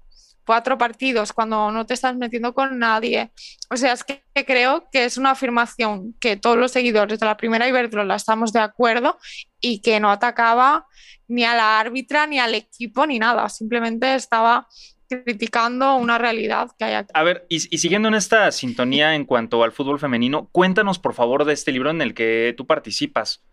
cuatro 0.46 0.78
partidos 0.78 1.32
cuando 1.32 1.70
no 1.72 1.84
te 1.84 1.94
estás 1.94 2.16
metiendo 2.16 2.54
con 2.54 2.78
nadie. 2.78 3.30
O 3.70 3.76
sea, 3.76 3.92
es 3.92 4.04
que 4.04 4.22
creo 4.46 4.88
que 4.90 5.04
es 5.04 5.18
una 5.18 5.32
afirmación 5.32 6.14
que 6.20 6.36
todos 6.36 6.56
los 6.56 6.72
seguidores 6.72 7.18
de 7.18 7.26
la 7.26 7.36
primera 7.36 7.68
Iberdrola 7.68 8.14
estamos 8.14 8.52
de 8.52 8.60
acuerdo 8.60 9.18
y 9.60 9.80
que 9.80 9.98
no 10.00 10.10
atacaba 10.10 10.86
ni 11.28 11.44
a 11.44 11.54
la 11.54 11.80
árbitra, 11.80 12.26
ni 12.26 12.38
al 12.38 12.54
equipo, 12.54 13.06
ni 13.06 13.18
nada. 13.18 13.48
Simplemente 13.48 14.14
estaba 14.14 14.68
criticando 15.08 15.96
una 15.96 16.18
realidad 16.18 16.70
que 16.78 16.84
hay 16.84 16.94
aquí. 16.94 17.10
A 17.14 17.22
ver, 17.22 17.46
y, 17.48 17.56
y, 17.56 17.78
siguiendo 17.78 18.08
en 18.08 18.14
esta 18.14 18.50
sintonía 18.52 19.14
en 19.14 19.24
cuanto 19.24 19.62
al 19.62 19.72
fútbol 19.72 19.98
femenino, 19.98 20.48
cuéntanos 20.52 20.98
por 20.98 21.14
favor 21.14 21.44
de 21.44 21.52
este 21.52 21.72
libro 21.72 21.90
en 21.90 22.02
el 22.02 22.14
que 22.14 22.54
tú 22.56 22.66
participas. 22.66 23.44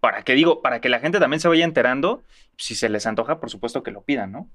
Para 0.00 0.22
que 0.22 0.34
digo, 0.34 0.62
para 0.62 0.80
que 0.80 0.88
la 0.88 1.00
gente 1.00 1.18
también 1.18 1.40
se 1.40 1.48
vaya 1.48 1.64
enterando, 1.64 2.22
si 2.56 2.74
se 2.74 2.88
les 2.88 3.06
antoja, 3.06 3.40
por 3.40 3.50
supuesto 3.50 3.82
que 3.82 3.90
lo 3.90 4.04
pidan, 4.04 4.30
¿no? 4.30 4.50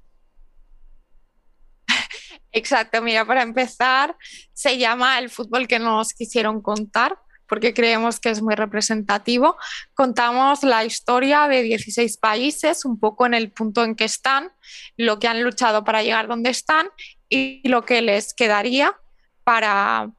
Exacto, 2.51 3.01
mira, 3.01 3.25
para 3.25 3.43
empezar, 3.43 4.15
se 4.53 4.77
llama 4.77 5.19
El 5.19 5.29
fútbol 5.29 5.67
que 5.67 5.79
nos 5.79 6.13
quisieron 6.13 6.61
contar 6.61 7.17
porque 7.51 7.73
creemos 7.73 8.21
que 8.21 8.29
es 8.29 8.41
muy 8.41 8.55
representativo. 8.55 9.57
Contamos 9.93 10.63
la 10.63 10.85
historia 10.85 11.49
de 11.49 11.63
16 11.63 12.15
países, 12.15 12.85
un 12.85 12.97
poco 12.97 13.25
en 13.25 13.33
el 13.33 13.51
punto 13.51 13.83
en 13.83 13.95
que 13.95 14.05
están, 14.05 14.53
lo 14.95 15.19
que 15.19 15.27
han 15.27 15.43
luchado 15.43 15.83
para 15.83 16.01
llegar 16.01 16.29
donde 16.29 16.49
están 16.49 16.87
y 17.27 17.67
lo 17.67 17.83
que 17.83 18.01
les 18.01 18.33
quedaría 18.33 18.95
para, 19.43 20.11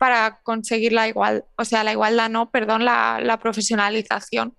para 0.00 0.40
conseguir 0.44 0.94
la 0.94 1.08
igualdad, 1.08 1.44
o 1.58 1.64
sea, 1.66 1.84
la 1.84 1.92
igualdad 1.92 2.30
no, 2.30 2.50
perdón, 2.50 2.86
la, 2.86 3.38
profesionalización. 3.42 4.56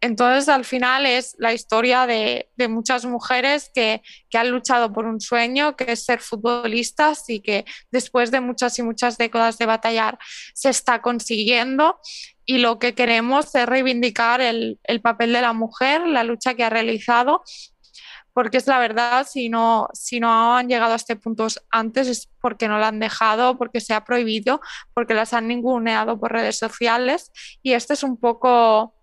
Entonces, 0.00 0.48
al 0.48 0.64
final 0.64 1.06
es 1.06 1.34
la 1.40 1.52
historia 1.52 2.06
de, 2.06 2.48
muchas 2.68 3.04
mujeres 3.04 3.68
que, 3.74 4.00
que, 4.30 4.38
han 4.38 4.52
luchado 4.52 4.92
por 4.92 5.06
un 5.06 5.20
sueño, 5.20 5.74
que 5.74 5.90
es 5.90 6.04
ser 6.04 6.20
futbolistas 6.20 7.28
y 7.28 7.40
que 7.40 7.64
después 7.90 8.30
de 8.30 8.40
muchas 8.40 8.78
y 8.78 8.84
muchas 8.84 9.18
décadas 9.18 9.58
de 9.58 9.66
batallar 9.66 10.20
se 10.54 10.68
está 10.68 11.02
consiguiendo. 11.02 11.98
Y 12.44 12.58
lo 12.58 12.78
que 12.78 12.94
queremos 12.94 13.52
es 13.56 13.66
reivindicar 13.66 14.40
el 14.40 14.78
papel 15.02 15.32
de 15.32 15.40
la 15.40 15.52
mujer, 15.52 16.06
la 16.06 16.22
lucha 16.22 16.54
que 16.54 16.62
ha 16.62 16.70
realizado 16.70 17.42
porque 18.36 18.58
es 18.58 18.66
la 18.66 18.78
verdad, 18.78 19.26
si 19.26 19.48
no, 19.48 19.88
si 19.94 20.20
no 20.20 20.58
han 20.58 20.68
llegado 20.68 20.92
a 20.92 20.96
este 20.96 21.16
punto 21.16 21.46
antes 21.70 22.06
es 22.06 22.28
porque 22.42 22.68
no 22.68 22.78
la 22.78 22.88
han 22.88 23.00
dejado, 23.00 23.56
porque 23.56 23.80
se 23.80 23.94
ha 23.94 24.04
prohibido, 24.04 24.60
porque 24.92 25.14
las 25.14 25.32
han 25.32 25.48
ninguneado 25.48 26.20
por 26.20 26.32
redes 26.32 26.58
sociales 26.58 27.32
y 27.62 27.72
este 27.72 27.94
es 27.94 28.02
un 28.02 28.18
poco 28.18 28.94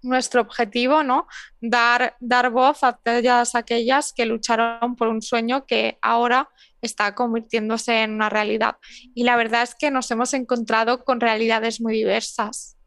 nuestro 0.00 0.40
objetivo, 0.40 1.02
¿no? 1.02 1.26
Dar, 1.60 2.16
dar 2.20 2.48
voz 2.48 2.84
a 2.84 2.94
todas 2.94 3.54
aquellas 3.54 4.14
que 4.14 4.24
lucharon 4.24 4.96
por 4.96 5.08
un 5.08 5.20
sueño 5.20 5.66
que 5.66 5.98
ahora 6.00 6.48
está 6.80 7.14
convirtiéndose 7.14 8.02
en 8.02 8.12
una 8.14 8.30
realidad. 8.30 8.78
Y 9.14 9.24
la 9.24 9.36
verdad 9.36 9.62
es 9.62 9.74
que 9.74 9.90
nos 9.90 10.10
hemos 10.10 10.32
encontrado 10.32 11.04
con 11.04 11.20
realidades 11.20 11.82
muy 11.82 11.92
diversas 11.92 12.77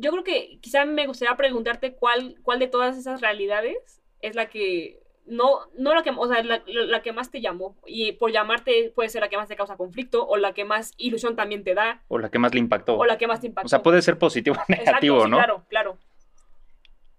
yo 0.00 0.10
creo 0.10 0.24
que 0.24 0.58
quizá 0.60 0.84
me 0.84 1.06
gustaría 1.06 1.36
preguntarte 1.36 1.94
cuál, 1.94 2.36
cuál 2.42 2.58
de 2.58 2.68
todas 2.68 2.96
esas 2.96 3.20
realidades 3.20 4.02
es 4.20 4.34
la 4.34 4.48
que 4.48 5.00
no, 5.26 5.60
no 5.78 5.94
la 5.94 6.02
que, 6.02 6.10
o 6.10 6.26
sea, 6.26 6.42
la, 6.42 6.62
la, 6.66 7.02
que 7.02 7.12
más 7.12 7.30
te 7.30 7.40
llamó. 7.40 7.76
Y 7.86 8.12
por 8.12 8.32
llamarte 8.32 8.92
puede 8.94 9.08
ser 9.08 9.20
la 9.20 9.28
que 9.28 9.36
más 9.36 9.48
te 9.48 9.56
causa 9.56 9.76
conflicto, 9.76 10.26
o 10.26 10.36
la 10.36 10.52
que 10.52 10.64
más 10.64 10.92
ilusión 10.96 11.36
también 11.36 11.62
te 11.62 11.74
da. 11.74 12.02
O 12.08 12.18
la 12.18 12.30
que 12.30 12.38
más 12.38 12.52
le 12.52 12.60
impactó. 12.60 12.96
O 12.96 13.04
la 13.04 13.16
que 13.16 13.26
más 13.26 13.40
te 13.40 13.46
impactó. 13.46 13.66
O 13.66 13.68
sea, 13.68 13.82
puede 13.82 14.02
ser 14.02 14.18
positivo 14.18 14.56
o 14.56 14.64
negativo, 14.68 15.18
Exacto, 15.18 15.24
sí, 15.24 15.30
¿no? 15.30 15.36
Claro, 15.36 15.64
claro. 15.68 15.98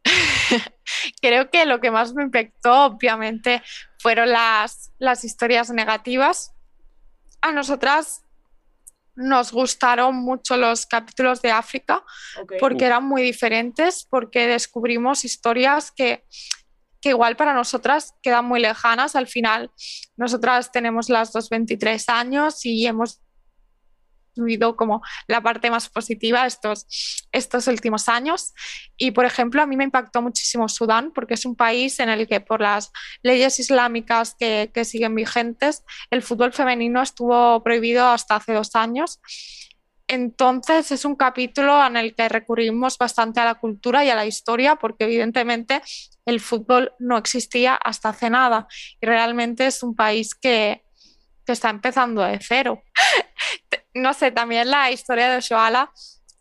Creo 1.21 1.49
que 1.49 1.65
lo 1.65 1.79
que 1.79 1.91
más 1.91 2.13
me 2.13 2.23
impactó, 2.23 2.85
obviamente, 2.85 3.61
fueron 3.97 4.29
las, 4.29 4.91
las 4.99 5.23
historias 5.23 5.69
negativas. 5.71 6.53
A 7.41 7.53
nosotras 7.53 8.25
nos 9.15 9.51
gustaron 9.51 10.15
mucho 10.15 10.57
los 10.57 10.85
capítulos 10.85 11.41
de 11.41 11.51
África 11.51 12.03
Okay. 12.41 12.59
porque 12.59 12.85
eran 12.85 13.03
muy 13.05 13.21
diferentes, 13.21 14.07
porque 14.09 14.47
descubrimos 14.47 15.25
historias 15.25 15.91
que, 15.91 16.23
que 17.01 17.09
igual 17.09 17.35
para 17.35 17.53
nosotras 17.53 18.13
quedan 18.21 18.45
muy 18.45 18.59
lejanas. 18.59 19.15
Al 19.15 19.27
final, 19.27 19.69
nosotras 20.15 20.71
tenemos 20.71 21.09
las 21.09 21.31
dos 21.33 21.49
23 21.49 22.07
años 22.09 22.65
y 22.65 22.85
hemos 22.85 23.19
vivido 24.35 24.75
como 24.75 25.01
la 25.27 25.41
parte 25.41 25.69
más 25.69 25.89
positiva 25.89 26.45
estos, 26.45 26.87
estos 27.31 27.67
últimos 27.67 28.09
años. 28.09 28.53
Y, 28.97 29.11
por 29.11 29.25
ejemplo, 29.25 29.61
a 29.61 29.65
mí 29.65 29.75
me 29.75 29.83
impactó 29.83 30.21
muchísimo 30.21 30.69
Sudán, 30.69 31.11
porque 31.11 31.33
es 31.35 31.45
un 31.45 31.55
país 31.55 31.99
en 31.99 32.09
el 32.09 32.27
que 32.27 32.41
por 32.41 32.61
las 32.61 32.91
leyes 33.23 33.59
islámicas 33.59 34.35
que, 34.37 34.71
que 34.73 34.85
siguen 34.85 35.15
vigentes, 35.15 35.83
el 36.09 36.21
fútbol 36.21 36.53
femenino 36.53 37.01
estuvo 37.01 37.63
prohibido 37.63 38.07
hasta 38.07 38.35
hace 38.35 38.53
dos 38.53 38.75
años. 38.75 39.19
Entonces 40.07 40.91
es 40.91 41.05
un 41.05 41.15
capítulo 41.15 41.85
en 41.85 41.95
el 41.95 42.13
que 42.13 42.27
recurrimos 42.27 42.97
bastante 42.97 43.39
a 43.39 43.45
la 43.45 43.55
cultura 43.55 44.03
y 44.03 44.09
a 44.09 44.15
la 44.15 44.25
historia, 44.25 44.75
porque 44.75 45.05
evidentemente 45.05 45.81
el 46.25 46.41
fútbol 46.41 46.91
no 46.99 47.17
existía 47.17 47.75
hasta 47.75 48.09
hace 48.09 48.29
nada 48.29 48.67
y 48.99 49.05
realmente 49.05 49.67
es 49.67 49.83
un 49.83 49.95
país 49.95 50.35
que, 50.35 50.83
que 51.45 51.53
está 51.53 51.69
empezando 51.69 52.21
de 52.23 52.39
cero. 52.41 52.83
No 53.93 54.13
sé, 54.13 54.31
también 54.31 54.69
la 54.69 54.91
historia 54.91 55.31
de 55.31 55.41
Shoala 55.41 55.91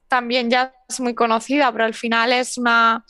también 0.09 0.51
ya 0.51 0.75
es 0.89 1.01
muy 1.01 1.15
conocida, 1.15 1.71
pero 1.71 1.85
al 1.85 1.95
final 1.95 2.33
es 2.33 2.59
una, 2.59 3.05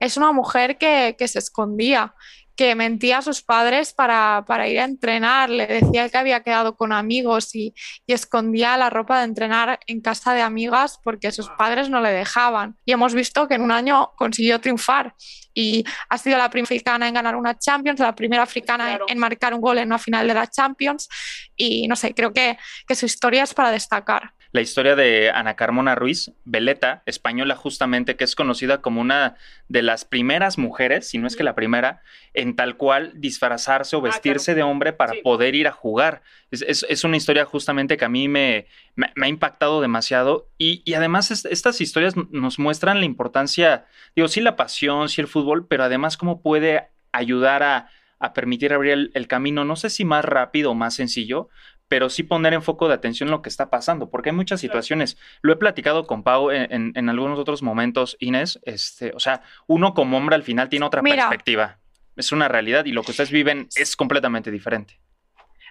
es 0.00 0.16
una 0.16 0.32
mujer 0.32 0.78
que, 0.78 1.14
que 1.18 1.28
se 1.28 1.38
escondía, 1.38 2.14
que 2.56 2.74
mentía 2.74 3.18
a 3.18 3.22
sus 3.22 3.42
padres 3.42 3.92
para, 3.92 4.44
para, 4.46 4.68
ir 4.68 4.80
a 4.80 4.84
entrenar, 4.84 5.50
le 5.50 5.66
decía 5.66 6.08
que 6.08 6.18
había 6.18 6.42
quedado 6.42 6.76
con 6.76 6.92
amigos 6.92 7.54
y, 7.54 7.74
y, 8.06 8.12
escondía 8.12 8.76
la 8.76 8.90
ropa 8.90 9.18
de 9.18 9.24
entrenar 9.24 9.78
en 9.86 10.00
casa 10.00 10.32
de 10.34 10.42
amigas 10.42 10.98
porque 11.02 11.32
sus 11.32 11.48
padres 11.50 11.90
no 11.90 12.00
le 12.00 12.10
dejaban. 12.10 12.76
Y 12.84 12.92
hemos 12.92 13.14
visto 13.14 13.46
que 13.46 13.54
en 13.54 13.62
un 13.62 13.70
año 13.70 14.12
consiguió 14.16 14.60
triunfar 14.60 15.14
y 15.54 15.84
ha 16.08 16.18
sido 16.18 16.36
la 16.36 16.50
primera 16.50 16.66
africana 16.66 17.08
en 17.08 17.14
ganar 17.14 17.36
una 17.36 17.58
Champions, 17.58 18.00
la 18.00 18.14
primera 18.14 18.42
africana 18.42 18.86
Claro. 18.86 19.06
en, 19.08 19.12
en 19.14 19.18
marcar 19.18 19.54
un 19.54 19.60
gol 19.60 19.78
en 19.78 19.86
una 19.86 19.98
final 19.98 20.26
de 20.26 20.34
la 20.34 20.46
Champions 20.46 21.08
y 21.56 21.88
no 21.88 21.96
sé, 21.96 22.14
creo 22.14 22.32
que, 22.32 22.58
que 22.86 22.94
su 22.94 23.06
historia 23.06 23.42
es 23.42 23.54
para 23.54 23.70
destacar. 23.70 24.32
La 24.56 24.62
historia 24.62 24.96
de 24.96 25.30
Ana 25.30 25.54
Carmona 25.54 25.94
Ruiz, 25.94 26.32
Veleta, 26.46 27.02
española 27.04 27.56
justamente, 27.56 28.16
que 28.16 28.24
es 28.24 28.34
conocida 28.34 28.80
como 28.80 29.02
una 29.02 29.34
de 29.68 29.82
las 29.82 30.06
primeras 30.06 30.56
mujeres, 30.56 31.06
si 31.10 31.18
no 31.18 31.26
es 31.26 31.36
que 31.36 31.42
la 31.44 31.54
primera, 31.54 32.00
en 32.32 32.56
tal 32.56 32.78
cual 32.78 33.12
disfrazarse 33.16 33.96
o 33.96 33.98
Ah, 33.98 34.02
vestirse 34.04 34.54
claro. 34.54 34.56
de 34.56 34.62
hombre 34.72 34.92
para 34.94 35.12
Sí. 35.12 35.20
poder 35.22 35.54
ir 35.54 35.68
a 35.68 35.72
jugar. 35.72 36.22
Es, 36.50 36.62
es- 36.62 36.86
es 36.88 37.04
una 37.04 37.18
historia 37.18 37.44
justamente 37.44 37.98
que 37.98 38.06
a 38.06 38.08
mí 38.08 38.28
me, 38.28 38.64
me- 38.94 39.12
me 39.14 39.26
ha 39.26 39.28
impactado 39.28 39.82
demasiado 39.82 40.48
y, 40.56 40.80
y 40.86 40.94
además 40.94 41.30
es- 41.30 41.44
estas 41.44 41.82
historias 41.82 42.14
nos 42.30 42.58
muestran 42.58 42.98
la 43.00 43.04
importancia, 43.04 43.84
digo, 44.14 44.26
sí 44.26 44.40
la 44.40 44.56
pasión, 44.56 45.10
sí 45.10 45.20
el 45.20 45.26
fútbol, 45.28 45.66
pero 45.68 45.84
además 45.84 46.16
cómo 46.16 46.40
puede 46.40 46.88
ayudar 47.12 47.62
a, 47.62 47.90
a 48.18 48.32
permitir 48.32 48.72
abrir 48.72 48.92
el, 48.92 49.10
el 49.12 49.26
camino, 49.28 49.66
no 49.66 49.76
sé 49.76 49.90
si 49.90 50.06
más 50.06 50.24
rápido 50.24 50.70
o 50.70 50.74
más 50.74 50.94
sencillo, 50.94 51.50
pero 51.88 52.08
sí 52.10 52.22
poner 52.24 52.52
en 52.54 52.62
foco 52.62 52.88
de 52.88 52.94
atención 52.94 53.30
lo 53.30 53.42
que 53.42 53.48
está 53.48 53.70
pasando, 53.70 54.10
porque 54.10 54.30
hay 54.30 54.36
muchas 54.36 54.60
situaciones. 54.60 55.16
Lo 55.42 55.52
he 55.52 55.56
platicado 55.56 56.06
con 56.06 56.22
Pau 56.24 56.50
en, 56.50 56.72
en- 56.72 56.92
en 56.94 57.08
algunos 57.08 57.38
otros 57.38 57.62
momentos, 57.62 58.16
Inés. 58.18 58.58
Este, 58.64 59.12
o 59.14 59.20
sea, 59.20 59.42
uno 59.66 59.94
como 59.94 60.16
hombre 60.16 60.34
al 60.34 60.42
final 60.42 60.68
tiene 60.68 60.84
otra 60.86 61.02
Mira. 61.02 61.28
perspectiva. 61.28 61.78
Es 62.16 62.32
una 62.32 62.48
realidad 62.48 62.84
y 62.86 62.92
lo 62.92 63.02
que 63.02 63.10
ustedes 63.12 63.30
viven 63.30 63.68
es 63.76 63.94
completamente 63.94 64.50
diferente. 64.50 64.98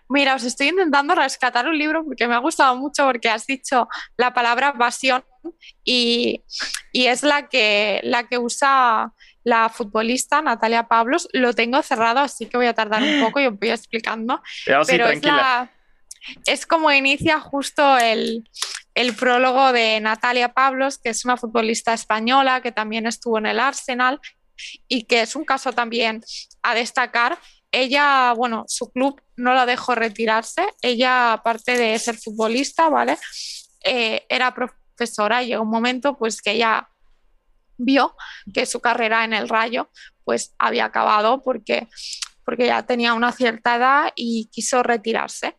Mira, 0.07 0.35
os 0.35 0.43
estoy 0.43 0.67
intentando 0.67 1.15
rescatar 1.15 1.67
un 1.67 1.77
libro 1.77 2.05
porque 2.05 2.27
me 2.27 2.35
ha 2.35 2.39
gustado 2.39 2.75
mucho 2.77 3.05
porque 3.05 3.27
has 3.27 3.47
dicho 3.47 3.87
la 4.17 4.33
palabra 4.35 4.71
pasión 4.73 5.25
y, 5.83 6.43
y 6.91 7.07
es 7.07 7.23
la 7.23 7.49
que, 7.49 8.01
la 8.03 8.27
que 8.27 8.37
usa 8.37 9.11
la 9.43 9.69
futbolista 9.69 10.43
Natalia 10.43 10.83
Pablos. 10.87 11.27
Lo 11.33 11.53
tengo 11.53 11.81
cerrado, 11.81 12.19
así 12.19 12.45
que 12.45 12.55
voy 12.57 12.67
a 12.67 12.73
tardar 12.75 13.01
un 13.01 13.19
poco 13.25 13.39
y 13.39 13.47
os 13.47 13.57
voy 13.59 13.71
explicando. 13.71 14.41
Pero 14.65 14.85
sí, 14.85 14.91
pero 14.91 15.07
es, 15.07 15.23
la, 15.23 15.71
es 16.45 16.65
como 16.65 16.91
inicia 16.91 17.39
justo 17.39 17.97
el, 17.97 18.47
prólogo 19.17 19.71
de 19.71 19.99
Natalia 19.99 20.53
Pablos, 20.53 20.97
que 20.97 21.09
es 21.09 21.25
una 21.25 21.37
futbolista 21.37 21.93
española 21.93 22.61
que 22.61 22.71
también 22.71 23.05
estuvo 23.05 23.37
en 23.37 23.45
el 23.45 23.59
Arsenal 23.59 24.19
y 24.87 25.03
que 25.03 25.21
es 25.21 25.35
un 25.35 25.43
caso 25.43 25.73
también 25.73 26.23
a 26.63 26.75
destacar. 26.75 27.37
Ella, 27.71 28.33
bueno, 28.35 28.63
su 28.67 28.91
club 28.91 29.21
no 29.35 29.53
la 29.53 29.65
dejó 29.65 29.95
retirarse. 29.95 30.65
Ella, 30.81 31.33
aparte 31.33 31.77
de 31.77 31.99
ser 31.99 32.17
futbolista, 32.17 32.87
¿vale? 32.87 33.17
Eh, 33.83 34.25
era 34.29 34.53
profesora 34.53 35.43
y 35.43 35.47
llegó 35.47 35.63
un 35.63 35.69
momento 35.69 36.17
pues 36.17 36.41
que 36.41 36.51
ella 36.51 36.89
vio 37.77 38.15
que 38.53 38.65
su 38.65 38.79
carrera 38.79 39.25
en 39.25 39.33
el 39.33 39.49
Rayo 39.49 39.89
pues 40.23 40.55
había 40.57 40.85
acabado 40.85 41.43
porque, 41.43 41.87
porque 42.43 42.65
ya 42.67 42.83
tenía 42.83 43.13
una 43.13 43.31
cierta 43.31 43.75
edad 43.75 44.13
y 44.15 44.49
quiso 44.51 44.83
retirarse. 44.83 45.57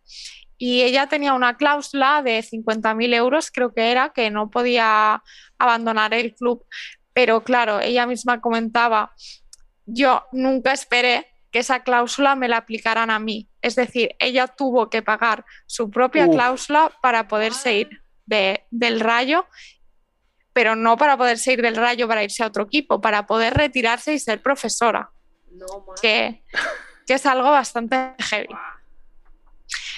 Y 0.58 0.82
ella 0.82 1.06
tenía 1.06 1.34
una 1.34 1.56
cláusula 1.56 2.22
de 2.22 2.42
50.000 2.42 3.12
euros, 3.14 3.50
creo 3.50 3.74
que 3.74 3.90
era, 3.90 4.10
que 4.10 4.30
no 4.30 4.50
podía 4.50 5.22
abandonar 5.58 6.14
el 6.14 6.34
club. 6.34 6.64
Pero 7.12 7.42
claro, 7.44 7.80
ella 7.80 8.06
misma 8.06 8.40
comentaba, 8.40 9.14
yo 9.84 10.24
nunca 10.32 10.72
esperé 10.72 11.26
que 11.50 11.58
esa 11.60 11.80
cláusula 11.82 12.34
me 12.36 12.48
la 12.48 12.58
aplicaran 12.58 13.10
a 13.10 13.18
mí. 13.18 13.48
Es 13.62 13.76
decir, 13.76 14.14
ella 14.18 14.46
tuvo 14.46 14.90
que 14.90 15.02
pagar 15.02 15.44
su 15.66 15.90
propia 15.90 16.26
Uf. 16.26 16.34
cláusula 16.34 16.90
para 17.00 17.28
poderse 17.28 17.74
ir 17.76 17.90
de- 18.26 18.66
del 18.70 19.00
rayo, 19.00 19.46
pero 20.52 20.74
no 20.74 20.96
para 20.96 21.16
poderse 21.16 21.52
ir 21.52 21.62
del 21.62 21.76
rayo 21.76 22.08
para 22.08 22.24
irse 22.24 22.42
a 22.42 22.46
otro 22.46 22.64
equipo, 22.64 23.00
para 23.00 23.26
poder 23.26 23.54
retirarse 23.54 24.14
y 24.14 24.18
ser 24.18 24.42
profesora, 24.42 25.10
No, 25.52 25.66
que 26.02 26.42
es 27.06 27.26
algo 27.26 27.50
bastante 27.50 28.14
heavy. 28.18 28.48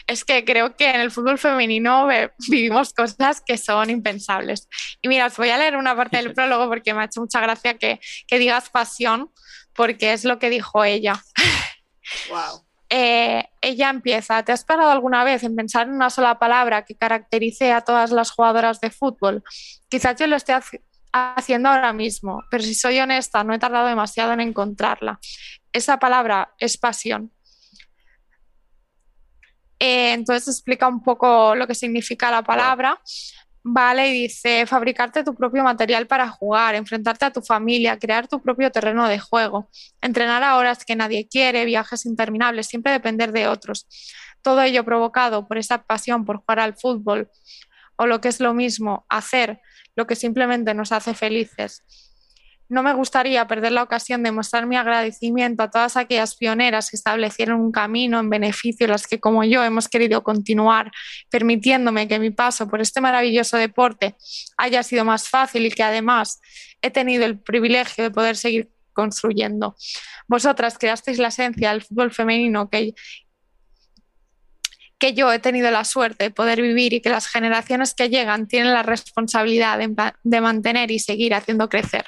Es 0.08 0.24
que 0.24 0.44
creo 0.44 0.74
que 0.74 0.90
en 0.90 1.00
el 1.00 1.10
fútbol 1.12 1.38
femenino 1.38 2.08
vivimos 2.48 2.92
cosas 2.94 3.40
que 3.46 3.56
son 3.58 3.90
impensables. 3.90 4.68
Y 5.02 5.08
mira, 5.08 5.26
os 5.26 5.36
voy 5.36 5.50
a 5.50 5.58
leer 5.58 5.76
una 5.76 5.94
parte 5.94 6.16
del 6.16 6.32
prólogo 6.34 6.66
porque 6.68 6.92
me 6.94 7.02
ha 7.02 7.04
hecho 7.04 7.20
mucha 7.20 7.40
gracia 7.40 7.74
que, 7.78 8.00
que 8.26 8.38
digas 8.40 8.70
pasión, 8.70 9.30
porque 9.74 10.12
es 10.14 10.24
lo 10.24 10.38
que 10.40 10.50
dijo 10.50 10.82
ella. 10.84 11.22
Wow. 12.30 12.64
Eh, 12.88 13.44
ella 13.60 13.90
empieza, 13.90 14.42
¿te 14.42 14.52
has 14.52 14.64
parado 14.64 14.90
alguna 14.90 15.24
vez 15.24 15.42
en 15.44 15.54
pensar 15.54 15.86
en 15.88 15.92
una 15.92 16.08
sola 16.08 16.38
palabra 16.38 16.86
que 16.86 16.96
caracterice 16.96 17.70
a 17.70 17.82
todas 17.82 18.10
las 18.12 18.30
jugadoras 18.30 18.80
de 18.80 18.88
fútbol? 18.90 19.42
Quizás 19.90 20.16
yo 20.18 20.26
lo 20.26 20.36
esté 20.36 20.54
haci- 20.54 20.80
haciendo 21.12 21.68
ahora 21.68 21.92
mismo, 21.92 22.42
pero 22.50 22.62
si 22.62 22.74
soy 22.74 22.98
honesta, 22.98 23.44
no 23.44 23.52
he 23.52 23.58
tardado 23.58 23.86
demasiado 23.88 24.32
en 24.32 24.40
encontrarla. 24.40 25.18
Esa 25.74 25.98
palabra 25.98 26.54
es 26.58 26.78
pasión. 26.78 27.30
Eh, 29.78 30.12
entonces 30.12 30.48
explica 30.48 30.88
un 30.88 31.02
poco 31.02 31.54
lo 31.54 31.66
que 31.66 31.74
significa 31.74 32.30
la 32.30 32.42
palabra. 32.42 33.00
Vale, 33.62 34.08
y 34.08 34.22
dice, 34.22 34.66
fabricarte 34.66 35.24
tu 35.24 35.34
propio 35.34 35.62
material 35.62 36.06
para 36.06 36.28
jugar, 36.28 36.74
enfrentarte 36.74 37.26
a 37.26 37.32
tu 37.32 37.42
familia, 37.42 37.98
crear 37.98 38.26
tu 38.26 38.40
propio 38.40 38.70
terreno 38.70 39.06
de 39.08 39.18
juego, 39.18 39.68
entrenar 40.00 40.42
a 40.42 40.56
horas 40.56 40.84
que 40.84 40.96
nadie 40.96 41.28
quiere, 41.28 41.64
viajes 41.64 42.06
interminables, 42.06 42.66
siempre 42.66 42.92
depender 42.92 43.30
de 43.32 43.46
otros. 43.48 43.86
Todo 44.42 44.62
ello 44.62 44.84
provocado 44.84 45.46
por 45.46 45.58
esa 45.58 45.82
pasión 45.82 46.24
por 46.24 46.38
jugar 46.38 46.60
al 46.60 46.76
fútbol 46.76 47.28
o 47.96 48.06
lo 48.06 48.20
que 48.20 48.28
es 48.28 48.40
lo 48.40 48.54
mismo, 48.54 49.04
hacer 49.08 49.60
lo 49.96 50.06
que 50.06 50.14
simplemente 50.14 50.72
nos 50.72 50.92
hace 50.92 51.12
felices. 51.12 51.84
No 52.68 52.82
me 52.82 52.92
gustaría 52.92 53.46
perder 53.46 53.72
la 53.72 53.82
ocasión 53.82 54.22
de 54.22 54.30
mostrar 54.30 54.66
mi 54.66 54.76
agradecimiento 54.76 55.62
a 55.62 55.70
todas 55.70 55.96
aquellas 55.96 56.36
pioneras 56.36 56.90
que 56.90 56.96
establecieron 56.96 57.60
un 57.60 57.72
camino 57.72 58.20
en 58.20 58.28
beneficio 58.28 58.86
las 58.86 59.06
que 59.06 59.20
como 59.20 59.42
yo 59.44 59.64
hemos 59.64 59.88
querido 59.88 60.22
continuar, 60.22 60.92
permitiéndome 61.30 62.08
que 62.08 62.18
mi 62.18 62.30
paso 62.30 62.68
por 62.68 62.80
este 62.80 63.00
maravilloso 63.00 63.56
deporte 63.56 64.16
haya 64.56 64.82
sido 64.82 65.04
más 65.04 65.28
fácil 65.28 65.66
y 65.66 65.70
que 65.70 65.82
además 65.82 66.40
he 66.82 66.90
tenido 66.90 67.24
el 67.24 67.38
privilegio 67.38 68.04
de 68.04 68.10
poder 68.10 68.36
seguir 68.36 68.70
construyendo. 68.92 69.76
Vosotras 70.26 70.76
creasteis 70.76 71.18
la 71.18 71.28
esencia 71.28 71.70
del 71.70 71.82
fútbol 71.82 72.10
femenino 72.10 72.68
que, 72.68 72.94
que 74.98 75.14
yo 75.14 75.32
he 75.32 75.38
tenido 75.38 75.70
la 75.70 75.84
suerte 75.84 76.24
de 76.24 76.30
poder 76.32 76.60
vivir 76.60 76.92
y 76.92 77.00
que 77.00 77.08
las 77.08 77.28
generaciones 77.28 77.94
que 77.94 78.08
llegan 78.08 78.48
tienen 78.48 78.72
la 78.74 78.82
responsabilidad 78.82 79.78
de, 79.78 79.94
de 80.24 80.40
mantener 80.40 80.90
y 80.90 80.98
seguir 80.98 81.34
haciendo 81.34 81.68
crecer. 81.68 82.04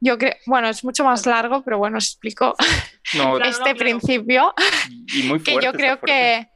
Yo 0.00 0.18
creo, 0.18 0.34
bueno, 0.46 0.68
es 0.68 0.82
mucho 0.82 1.04
más 1.04 1.24
largo, 1.26 1.62
pero 1.62 1.78
bueno, 1.78 1.98
os 1.98 2.06
explico 2.06 2.56
No, 3.14 3.36
este 3.38 3.50
no, 3.50 3.56
claro. 3.64 3.78
principio 3.78 4.54
y 5.14 5.22
muy 5.24 5.38
que 5.42 5.52
fuerte. 5.52 5.64
yo 5.66 5.70
está 5.70 5.78
creo 5.78 6.00
que 6.00 6.48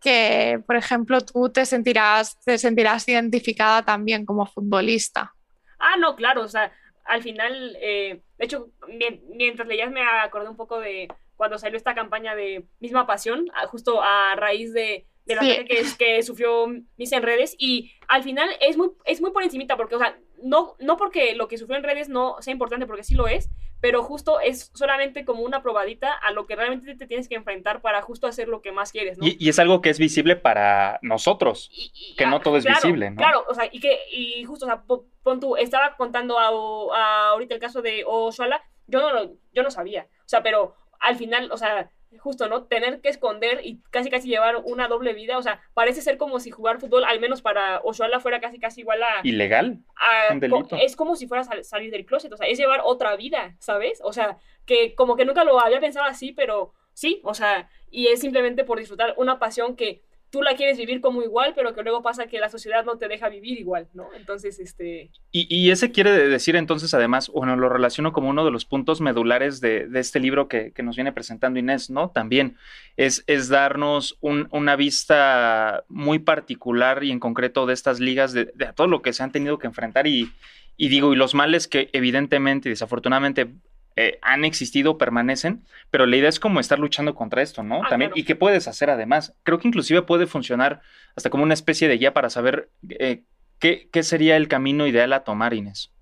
que 0.00 0.60
por 0.66 0.76
ejemplo 0.76 1.20
tú 1.22 1.48
te 1.50 1.64
sentirás 1.64 2.38
te 2.44 2.58
sentirás 2.58 3.08
identificada 3.08 3.82
también 3.84 4.26
como 4.26 4.46
futbolista. 4.46 5.32
Ah, 5.78 5.96
no, 5.98 6.14
claro, 6.16 6.42
o 6.42 6.48
sea, 6.48 6.72
al 7.04 7.22
final, 7.22 7.76
eh, 7.80 8.20
de 8.38 8.44
hecho, 8.44 8.68
mien- 8.88 9.22
mientras 9.34 9.66
leías 9.68 9.90
me 9.90 10.02
acordé 10.02 10.48
un 10.48 10.56
poco 10.56 10.78
de 10.80 11.08
cuando 11.36 11.58
salió 11.58 11.76
esta 11.76 11.94
campaña 11.94 12.34
de 12.34 12.64
Misma 12.80 13.06
Pasión, 13.06 13.46
justo 13.68 14.02
a 14.02 14.34
raíz 14.36 14.72
de, 14.72 15.06
del 15.26 15.38
Sí. 15.40 15.50
ataque 15.52 15.64
que, 15.64 15.84
que 15.98 16.22
sufrió 16.22 16.66
Miss 16.96 17.12
en 17.12 17.22
redes, 17.22 17.54
y 17.58 17.92
al 18.08 18.22
final 18.22 18.48
es 18.60 18.76
muy, 18.76 18.90
es 19.04 19.20
muy 19.20 19.30
por 19.32 19.42
encimita, 19.42 19.76
porque, 19.76 19.96
o 19.96 19.98
sea, 19.98 20.18
no, 20.42 20.76
no 20.78 20.96
porque 20.98 21.34
lo 21.34 21.48
que 21.48 21.56
sufrió 21.58 21.78
en 21.78 21.84
redes 21.84 22.08
no 22.08 22.36
sea 22.40 22.52
importante, 22.52 22.86
porque 22.86 23.02
sí 23.04 23.14
lo 23.14 23.26
es, 23.26 23.48
pero 23.80 24.02
justo 24.02 24.40
es 24.40 24.70
solamente 24.74 25.24
como 25.24 25.42
una 25.42 25.62
probadita 25.62 26.12
a 26.12 26.30
lo 26.32 26.46
que 26.46 26.56
realmente 26.56 26.94
te 26.94 27.06
tienes 27.06 27.28
que 27.28 27.34
enfrentar 27.34 27.80
para 27.82 28.00
justo 28.02 28.26
hacer 28.26 28.48
lo 28.48 28.60
que 28.62 28.72
más 28.72 28.92
quieres, 28.92 29.18
¿no? 29.18 29.26
Y, 29.26 29.36
y 29.38 29.48
es 29.48 29.58
algo 29.58 29.80
que 29.82 29.90
es 29.90 29.98
visible 29.98 30.36
para 30.36 30.98
nosotros. 31.02 31.68
Y- 31.72 31.90
y- 31.94 32.16
que 32.16 32.26
no 32.26 32.40
todo 32.40 32.56
es 32.58 32.64
claro, 32.64 32.80
visible, 32.82 33.10
¿no? 33.10 33.16
Claro, 33.16 33.44
o 33.48 33.54
sea, 33.54 33.68
y 33.70 33.80
que, 33.80 33.98
y 34.10 34.44
justo, 34.44 34.66
o 34.66 34.68
sea, 34.68 34.82
po- 34.82 35.06
pon 35.22 35.40
tú, 35.40 35.56
estaba 35.56 35.96
contando 35.96 36.38
a, 36.38 36.48
a 36.48 37.28
ahorita 37.30 37.54
el 37.54 37.60
caso 37.60 37.80
de 37.82 38.04
Oshuala, 38.06 38.62
yo 38.86 39.00
no 39.00 39.12
lo, 39.12 39.32
yo 39.54 39.62
no 39.62 39.70
sabía, 39.70 40.08
o 40.20 40.28
sea, 40.28 40.42
pero 40.42 40.74
al 41.04 41.16
final, 41.16 41.50
o 41.52 41.56
sea, 41.56 41.90
justo, 42.18 42.48
¿no? 42.48 42.64
Tener 42.64 43.00
que 43.00 43.08
esconder 43.08 43.60
y 43.64 43.80
casi 43.90 44.08
casi 44.08 44.28
llevar 44.28 44.56
una 44.64 44.86
doble 44.86 45.14
vida, 45.14 45.36
o 45.36 45.42
sea, 45.42 45.60
parece 45.74 46.00
ser 46.00 46.16
como 46.16 46.38
si 46.38 46.50
jugar 46.52 46.78
fútbol, 46.80 47.04
al 47.04 47.18
menos 47.20 47.42
para 47.42 47.80
Oshuala, 47.82 48.20
fuera 48.20 48.40
casi 48.40 48.58
casi 48.60 48.82
igual 48.82 49.02
a... 49.02 49.20
Ilegal. 49.24 49.78
a- 49.96 50.32
un 50.32 50.38
delito. 50.40 50.76
es 50.76 50.94
como 50.94 51.16
si 51.16 51.26
fuera 51.26 51.42
sal- 51.42 51.64
salir 51.64 51.90
del 51.90 52.06
closet, 52.06 52.32
o 52.32 52.36
sea, 52.36 52.46
es 52.46 52.56
llevar 52.58 52.80
otra 52.84 53.16
vida, 53.16 53.56
¿sabes? 53.58 54.00
O 54.04 54.12
sea, 54.12 54.38
que 54.64 54.94
como 54.94 55.16
que 55.16 55.24
nunca 55.24 55.42
lo 55.44 55.60
había 55.60 55.80
pensado 55.80 56.06
así, 56.06 56.32
pero 56.32 56.72
sí, 56.92 57.20
o 57.24 57.34
sea, 57.34 57.68
y 57.90 58.06
es 58.06 58.20
simplemente 58.20 58.62
por 58.64 58.78
disfrutar 58.78 59.14
una 59.16 59.40
pasión 59.40 59.74
que 59.74 60.02
tú 60.34 60.42
la 60.42 60.56
quieres 60.56 60.76
vivir 60.76 61.00
como 61.00 61.22
igual, 61.22 61.52
pero 61.54 61.74
que 61.74 61.82
luego 61.84 62.02
pasa 62.02 62.26
que 62.26 62.40
la 62.40 62.48
sociedad 62.48 62.84
no 62.84 62.98
te 62.98 63.06
deja 63.06 63.28
vivir 63.28 63.56
igual, 63.58 63.86
¿no? 63.94 64.08
Entonces, 64.16 64.58
este... 64.58 65.10
Y, 65.30 65.46
y 65.48 65.70
ese 65.70 65.92
quiere 65.92 66.10
decir 66.28 66.56
entonces, 66.56 66.92
además, 66.92 67.30
bueno, 67.32 67.54
lo 67.56 67.68
relaciono 67.68 68.12
como 68.12 68.28
uno 68.28 68.44
de 68.44 68.50
los 68.50 68.64
puntos 68.64 69.00
medulares 69.00 69.60
de, 69.60 69.86
de 69.86 70.00
este 70.00 70.18
libro 70.18 70.48
que, 70.48 70.72
que 70.72 70.82
nos 70.82 70.96
viene 70.96 71.12
presentando 71.12 71.60
Inés, 71.60 71.88
¿no? 71.88 72.10
También 72.10 72.56
es, 72.96 73.22
es 73.28 73.48
darnos 73.48 74.18
un- 74.20 74.48
una 74.50 74.74
vista 74.74 75.84
muy 75.88 76.18
particular 76.18 77.04
y 77.04 77.12
en 77.12 77.20
concreto 77.20 77.64
de 77.66 77.74
estas 77.74 78.00
ligas, 78.00 78.32
de, 78.32 78.46
de 78.54 78.72
todo 78.74 78.88
lo 78.88 79.02
que 79.02 79.12
se 79.12 79.22
han 79.22 79.30
tenido 79.30 79.58
que 79.58 79.68
enfrentar 79.68 80.08
y, 80.08 80.32
y 80.76 80.88
digo, 80.88 81.12
y 81.12 81.16
los 81.16 81.34
males 81.34 81.68
que 81.68 81.90
evidentemente 81.92 82.68
y 82.68 82.70
desafortunadamente 82.70 83.46
eh, 83.96 84.18
han 84.22 84.44
existido, 84.44 84.98
permanecen, 84.98 85.64
pero 85.90 86.06
la 86.06 86.16
idea 86.16 86.28
es 86.28 86.40
como 86.40 86.60
estar 86.60 86.78
luchando 86.78 87.14
contra 87.14 87.42
esto, 87.42 87.62
¿no? 87.62 87.82
Ah, 87.84 87.88
También, 87.88 88.10
claro. 88.10 88.20
y 88.20 88.24
qué 88.24 88.34
puedes 88.36 88.66
hacer 88.68 88.90
además. 88.90 89.34
Creo 89.44 89.58
que 89.58 89.68
inclusive 89.68 90.02
puede 90.02 90.26
funcionar 90.26 90.80
hasta 91.16 91.30
como 91.30 91.44
una 91.44 91.54
especie 91.54 91.88
de 91.88 91.98
guía 91.98 92.12
para 92.12 92.30
saber 92.30 92.70
eh, 92.88 93.22
qué, 93.58 93.88
qué 93.92 94.02
sería 94.02 94.36
el 94.36 94.48
camino 94.48 94.86
ideal 94.86 95.12
a 95.12 95.24
tomar, 95.24 95.54
Inés. 95.54 95.92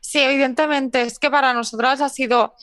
Sí, 0.00 0.20
evidentemente, 0.20 1.02
es 1.02 1.18
que 1.18 1.30
para 1.30 1.52
nosotras 1.52 2.00
ha 2.00 2.08
sido 2.08 2.54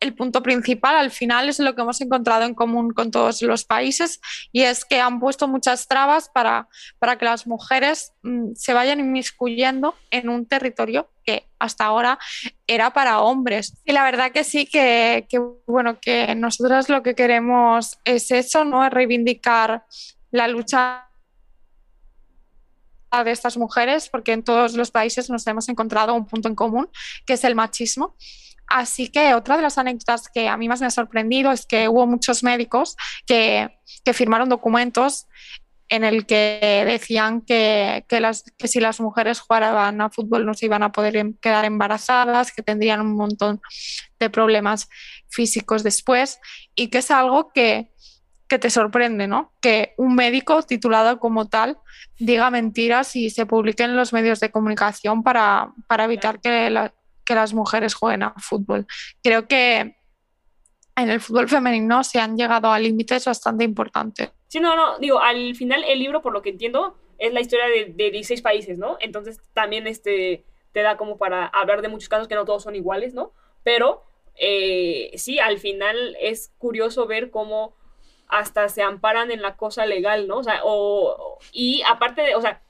el 0.00 0.14
punto 0.14 0.42
principal, 0.42 0.96
al 0.96 1.10
final 1.10 1.48
es 1.48 1.58
lo 1.58 1.74
que 1.74 1.82
hemos 1.82 2.00
encontrado 2.00 2.44
en 2.44 2.54
común 2.54 2.92
con 2.92 3.10
todos 3.10 3.42
los 3.42 3.64
países 3.64 4.20
y 4.52 4.62
es 4.62 4.84
que 4.84 5.00
han 5.00 5.18
puesto 5.18 5.48
muchas 5.48 5.88
trabas 5.88 6.28
para, 6.28 6.68
para 6.98 7.18
que 7.18 7.24
las 7.24 7.46
mujeres 7.46 8.12
mm, 8.22 8.52
se 8.54 8.74
vayan 8.74 9.00
inmiscuyendo 9.00 9.94
en 10.10 10.28
un 10.28 10.46
territorio 10.46 11.10
que 11.24 11.48
hasta 11.58 11.84
ahora 11.84 12.18
era 12.66 12.92
para 12.92 13.20
hombres. 13.20 13.76
Y 13.84 13.92
la 13.92 14.04
verdad 14.04 14.30
que 14.30 14.44
sí, 14.44 14.66
que, 14.66 15.26
que, 15.28 15.40
bueno, 15.66 15.98
que 16.00 16.34
nosotras 16.34 16.88
lo 16.88 17.02
que 17.02 17.14
queremos 17.14 17.98
es 18.04 18.30
eso, 18.30 18.64
¿no? 18.64 18.84
Es 18.84 18.92
reivindicar 18.92 19.84
la 20.30 20.48
lucha 20.48 21.08
de 23.24 23.30
estas 23.30 23.56
mujeres, 23.56 24.08
porque 24.08 24.32
en 24.32 24.42
todos 24.42 24.74
los 24.74 24.90
países 24.90 25.30
nos 25.30 25.46
hemos 25.46 25.68
encontrado 25.68 26.14
un 26.14 26.26
punto 26.26 26.48
en 26.48 26.54
común, 26.54 26.88
que 27.26 27.34
es 27.34 27.44
el 27.44 27.54
machismo. 27.54 28.14
Así 28.68 29.08
que 29.08 29.34
otra 29.34 29.56
de 29.56 29.62
las 29.62 29.78
anécdotas 29.78 30.28
que 30.28 30.48
a 30.48 30.56
mí 30.56 30.68
más 30.68 30.80
me 30.80 30.86
ha 30.86 30.90
sorprendido 30.90 31.50
es 31.52 31.66
que 31.66 31.88
hubo 31.88 32.06
muchos 32.06 32.42
médicos 32.44 32.96
que, 33.26 33.78
que 34.04 34.12
firmaron 34.12 34.48
documentos 34.48 35.26
en 35.90 36.04
el 36.04 36.26
que 36.26 36.82
decían 36.86 37.40
que, 37.40 38.04
que, 38.10 38.20
las, 38.20 38.44
que 38.58 38.68
si 38.68 38.78
las 38.78 39.00
mujeres 39.00 39.40
jugaban 39.40 40.02
a 40.02 40.10
fútbol 40.10 40.44
no 40.44 40.52
se 40.52 40.66
iban 40.66 40.82
a 40.82 40.92
poder 40.92 41.16
em- 41.16 41.34
quedar 41.40 41.64
embarazadas, 41.64 42.52
que 42.52 42.62
tendrían 42.62 43.00
un 43.00 43.16
montón 43.16 43.60
de 44.20 44.28
problemas 44.28 44.88
físicos 45.30 45.82
después 45.82 46.40
y 46.74 46.88
que 46.88 46.98
es 46.98 47.10
algo 47.10 47.50
que, 47.54 47.90
que 48.48 48.58
te 48.58 48.68
sorprende, 48.68 49.26
¿no? 49.28 49.54
Que 49.62 49.94
un 49.96 50.14
médico 50.14 50.62
titulado 50.62 51.18
como 51.18 51.48
tal 51.48 51.78
diga 52.18 52.50
mentiras 52.50 53.16
y 53.16 53.30
se 53.30 53.46
publique 53.46 53.82
en 53.84 53.96
los 53.96 54.12
medios 54.12 54.40
de 54.40 54.50
comunicación 54.50 55.22
para, 55.22 55.72
para 55.86 56.04
evitar 56.04 56.38
que, 56.40 56.68
la- 56.68 56.92
que 57.28 57.34
las 57.34 57.52
mujeres 57.52 57.94
jueguen 57.94 58.22
a 58.22 58.34
fútbol. 58.38 58.86
Creo 59.22 59.46
que 59.46 59.96
en 60.96 61.10
el 61.10 61.20
fútbol 61.20 61.46
femenino 61.46 62.02
se 62.02 62.18
han 62.18 62.38
llegado 62.38 62.72
a 62.72 62.78
límites 62.78 63.26
bastante 63.26 63.64
importantes. 63.64 64.30
Sí, 64.48 64.60
no, 64.60 64.74
no, 64.74 64.98
digo, 64.98 65.20
al 65.20 65.54
final 65.54 65.84
el 65.84 65.98
libro, 65.98 66.22
por 66.22 66.32
lo 66.32 66.40
que 66.40 66.48
entiendo, 66.48 66.96
es 67.18 67.34
la 67.34 67.40
historia 67.40 67.66
de, 67.66 67.92
de 67.92 68.10
16 68.10 68.40
países, 68.40 68.78
¿no? 68.78 68.96
Entonces 69.00 69.40
también 69.52 69.86
este, 69.86 70.42
te 70.72 70.80
da 70.80 70.96
como 70.96 71.18
para 71.18 71.46
hablar 71.46 71.82
de 71.82 71.88
muchos 71.88 72.08
casos 72.08 72.28
que 72.28 72.34
no 72.34 72.46
todos 72.46 72.62
son 72.62 72.74
iguales, 72.74 73.12
¿no? 73.12 73.32
Pero 73.62 74.04
eh, 74.36 75.10
sí, 75.16 75.38
al 75.38 75.58
final 75.58 76.16
es 76.18 76.50
curioso 76.56 77.06
ver 77.06 77.30
cómo 77.30 77.74
hasta 78.26 78.70
se 78.70 78.82
amparan 78.82 79.30
en 79.30 79.42
la 79.42 79.56
cosa 79.56 79.84
legal, 79.84 80.26
¿no? 80.28 80.38
O 80.38 80.42
sea, 80.42 80.60
o, 80.64 81.38
y 81.52 81.82
aparte 81.86 82.22
de, 82.22 82.34
o 82.36 82.40
sea, 82.40 82.62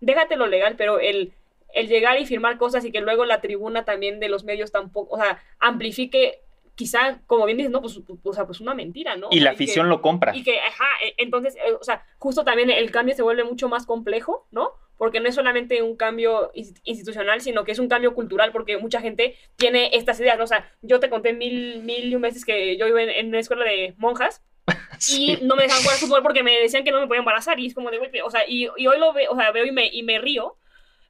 déjate 0.00 0.36
lo 0.36 0.46
legal, 0.46 0.76
pero 0.76 1.00
el, 1.00 1.32
el 1.74 1.88
llegar 1.88 2.18
y 2.20 2.26
firmar 2.26 2.56
cosas 2.58 2.84
y 2.84 2.92
que 2.92 3.00
luego 3.00 3.24
la 3.24 3.40
tribuna 3.40 3.84
también 3.84 4.20
de 4.20 4.28
los 4.28 4.44
medios 4.44 4.72
tampoco, 4.72 5.14
o 5.16 5.18
sea, 5.18 5.42
amplifique 5.58 6.40
quizá, 6.76 7.20
como 7.26 7.44
bien 7.46 7.56
dices, 7.58 7.70
no, 7.70 7.80
pues, 7.80 8.00
o 8.24 8.32
sea, 8.32 8.46
pues 8.46 8.60
una 8.60 8.74
mentira, 8.74 9.16
¿no? 9.16 9.28
Y 9.30 9.38
la 9.40 9.50
afición 9.50 9.88
lo 9.88 10.00
compra. 10.02 10.34
y 10.36 10.42
que, 10.42 10.58
ajá, 10.58 10.86
e- 11.04 11.14
entonces, 11.18 11.54
eh, 11.56 11.72
o 11.80 11.84
sea, 11.84 12.04
justo 12.18 12.42
también 12.44 12.68
el 12.70 12.90
cambio 12.90 13.14
se 13.14 13.22
vuelve 13.22 13.44
mucho 13.44 13.68
más 13.68 13.86
complejo, 13.86 14.48
¿no? 14.50 14.70
Porque 14.96 15.20
no 15.20 15.28
es 15.28 15.36
solamente 15.36 15.82
un 15.82 15.96
cambio 15.96 16.50
ins- 16.52 16.80
institucional, 16.82 17.40
sino 17.40 17.62
que 17.64 17.70
es 17.72 17.78
un 17.78 17.88
cambio 17.88 18.12
cultural, 18.14 18.50
porque 18.50 18.76
mucha 18.78 19.00
gente 19.00 19.36
tiene 19.56 19.90
estas 19.92 20.18
ideas, 20.18 20.36
¿no? 20.36 20.44
O 20.44 20.48
sea, 20.48 20.68
yo 20.82 20.98
te 20.98 21.08
conté 21.10 21.32
mil, 21.32 21.80
mil 21.84 22.06
y 22.10 22.14
un 22.16 22.22
veces 22.22 22.44
que 22.44 22.76
yo 22.76 22.88
iba 22.88 23.02
en, 23.02 23.10
en 23.10 23.28
una 23.28 23.38
escuela 23.38 23.64
de 23.64 23.94
monjas 23.96 24.42
Sí. 24.98 25.38
y 25.40 25.44
no 25.44 25.54
me 25.54 25.62
dejaban 25.64 25.84
jugar 25.84 25.98
fútbol 25.98 26.22
porque 26.24 26.42
me 26.42 26.58
decían 26.58 26.82
que 26.82 26.90
no 26.90 27.00
me 27.00 27.06
podía 27.06 27.20
embarazar 27.20 27.60
y 27.60 27.66
es 27.66 27.74
como 27.74 27.90
de, 27.92 28.00
o 28.24 28.30
sea, 28.30 28.42
y, 28.48 28.68
y 28.76 28.86
hoy 28.88 28.98
lo 28.98 29.12
veo, 29.12 29.30
o 29.30 29.36
sea, 29.36 29.52
veo 29.52 29.64
y 29.64 29.70
me, 29.72 29.86
y 29.92 30.02
me 30.02 30.18
río, 30.18 30.56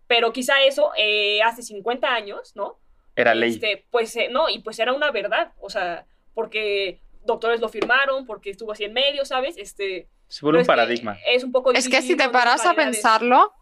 pero 0.07 0.33
quizá 0.33 0.63
eso 0.65 0.91
eh, 0.97 1.43
hace 1.43 1.63
50 1.63 2.13
años, 2.13 2.53
¿no? 2.55 2.79
Era 3.17 3.35
ley. 3.35 3.51
Este, 3.51 3.87
pues 3.91 4.15
eh, 4.17 4.29
no, 4.31 4.49
y 4.49 4.59
pues 4.61 4.79
era 4.79 4.93
una 4.93 5.11
verdad, 5.11 5.53
o 5.61 5.71
sea, 5.71 6.07
porque 6.35 7.01
doctores 7.25 7.61
lo 7.61 7.69
firmaron, 7.69 8.27
porque 8.27 8.51
estuvo 8.51 8.73
así 8.73 8.85
en 8.85 8.93
medio, 8.93 9.25
¿sabes? 9.25 9.57
Este, 9.57 10.09
Se 10.29 10.45
vuelve 10.45 10.61
un 10.61 10.67
paradigma. 10.67 11.17
Es 11.27 11.45
un 11.45 11.53
poco 11.53 11.73
Es 11.73 11.89
que 11.89 11.97
si 12.03 12.09
difícil 12.09 12.17
te 12.17 12.29
paras 12.29 12.67
a 12.67 12.75
pensarlo, 12.75 13.53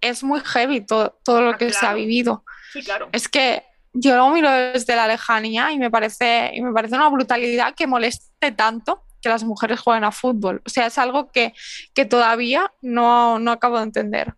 es 0.00 0.22
muy 0.22 0.40
heavy 0.40 0.80
todo, 0.84 1.18
todo 1.24 1.42
lo 1.42 1.50
Ah, 1.50 1.58
que 1.58 1.72
se 1.72 1.86
ha 1.86 1.94
vivido. 1.94 2.44
Sí, 2.72 2.82
claro. 2.82 3.08
Es 3.12 3.28
que 3.28 3.64
yo 3.92 4.16
lo 4.16 4.30
miro 4.30 4.50
desde 4.50 4.96
la 4.96 5.06
lejanía 5.06 5.72
y 5.72 5.78
me 5.78 5.90
parece, 5.90 6.50
y 6.54 6.60
me 6.60 6.72
parece 6.72 6.94
una 6.94 7.08
brutalidad 7.08 7.74
que 7.74 7.86
moleste 7.86 8.52
tanto 8.52 9.04
que 9.20 9.28
las 9.28 9.44
mujeres 9.44 9.80
jueguen 9.80 10.04
a 10.04 10.12
fútbol. 10.12 10.62
O 10.64 10.70
sea, 10.70 10.86
es 10.86 10.96
algo 10.98 11.30
que, 11.30 11.52
que 11.94 12.06
todavía 12.06 12.72
no, 12.80 13.38
no 13.38 13.52
acabo 13.52 13.76
de 13.78 13.84
entender. 13.84 14.34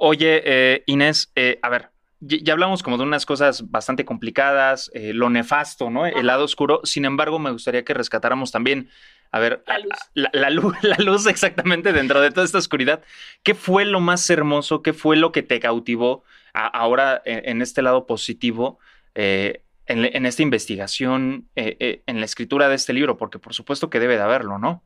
Oye, 0.00 0.42
eh, 0.44 0.82
Inés, 0.86 1.32
eh, 1.34 1.58
a 1.62 1.68
ver, 1.68 1.90
ya, 2.20 2.52
hablamos 2.52 2.82
como 2.82 2.96
de 2.98 3.04
unas 3.04 3.24
cosas 3.26 3.70
bastante 3.70 4.04
complicadas, 4.04 4.90
eh, 4.94 5.12
lo 5.14 5.30
nefasto, 5.30 5.88
¿no? 5.88 6.04
El 6.06 6.26
lado 6.26 6.44
oscuro. 6.44 6.80
Sin 6.84 7.04
embargo, 7.04 7.38
me 7.38 7.50
gustaría 7.52 7.84
que 7.84 7.94
rescatáramos 7.94 8.50
también, 8.52 8.90
a 9.30 9.38
ver, 9.38 9.62
La 9.66 9.78
luz. 9.78 9.92
la, 10.14 10.30
la 10.32 10.50
luz, 10.50 10.74
la 10.82 10.96
luz 10.98 11.26
exactamente 11.26 11.92
dentro 11.92 12.20
de 12.20 12.30
toda 12.30 12.44
esta 12.44 12.58
oscuridad. 12.58 13.02
¿Qué 13.42 13.54
fue 13.54 13.84
lo 13.84 14.00
más 14.00 14.28
hermoso? 14.30 14.82
¿Qué 14.82 14.92
fue 14.92 15.16
lo 15.16 15.32
que 15.32 15.42
te 15.42 15.60
cautivó 15.60 16.24
a- 16.54 16.66
ahora 16.66 17.22
en, 17.24 17.48
en 17.48 17.62
este 17.62 17.82
lado 17.82 18.06
positivo? 18.06 18.78
eh, 19.14 19.62
en, 19.86 20.04
en 20.04 20.26
esta 20.26 20.42
investigación, 20.42 21.48
eh, 21.56 22.02
en 22.06 22.18
la 22.20 22.26
escritura 22.26 22.68
de 22.68 22.74
este 22.74 22.92
libro, 22.92 23.16
porque 23.16 23.38
por 23.38 23.54
supuesto 23.54 23.88
que 23.88 24.00
debe 24.00 24.16
de 24.16 24.22
haberlo, 24.22 24.58
¿no? 24.58 24.84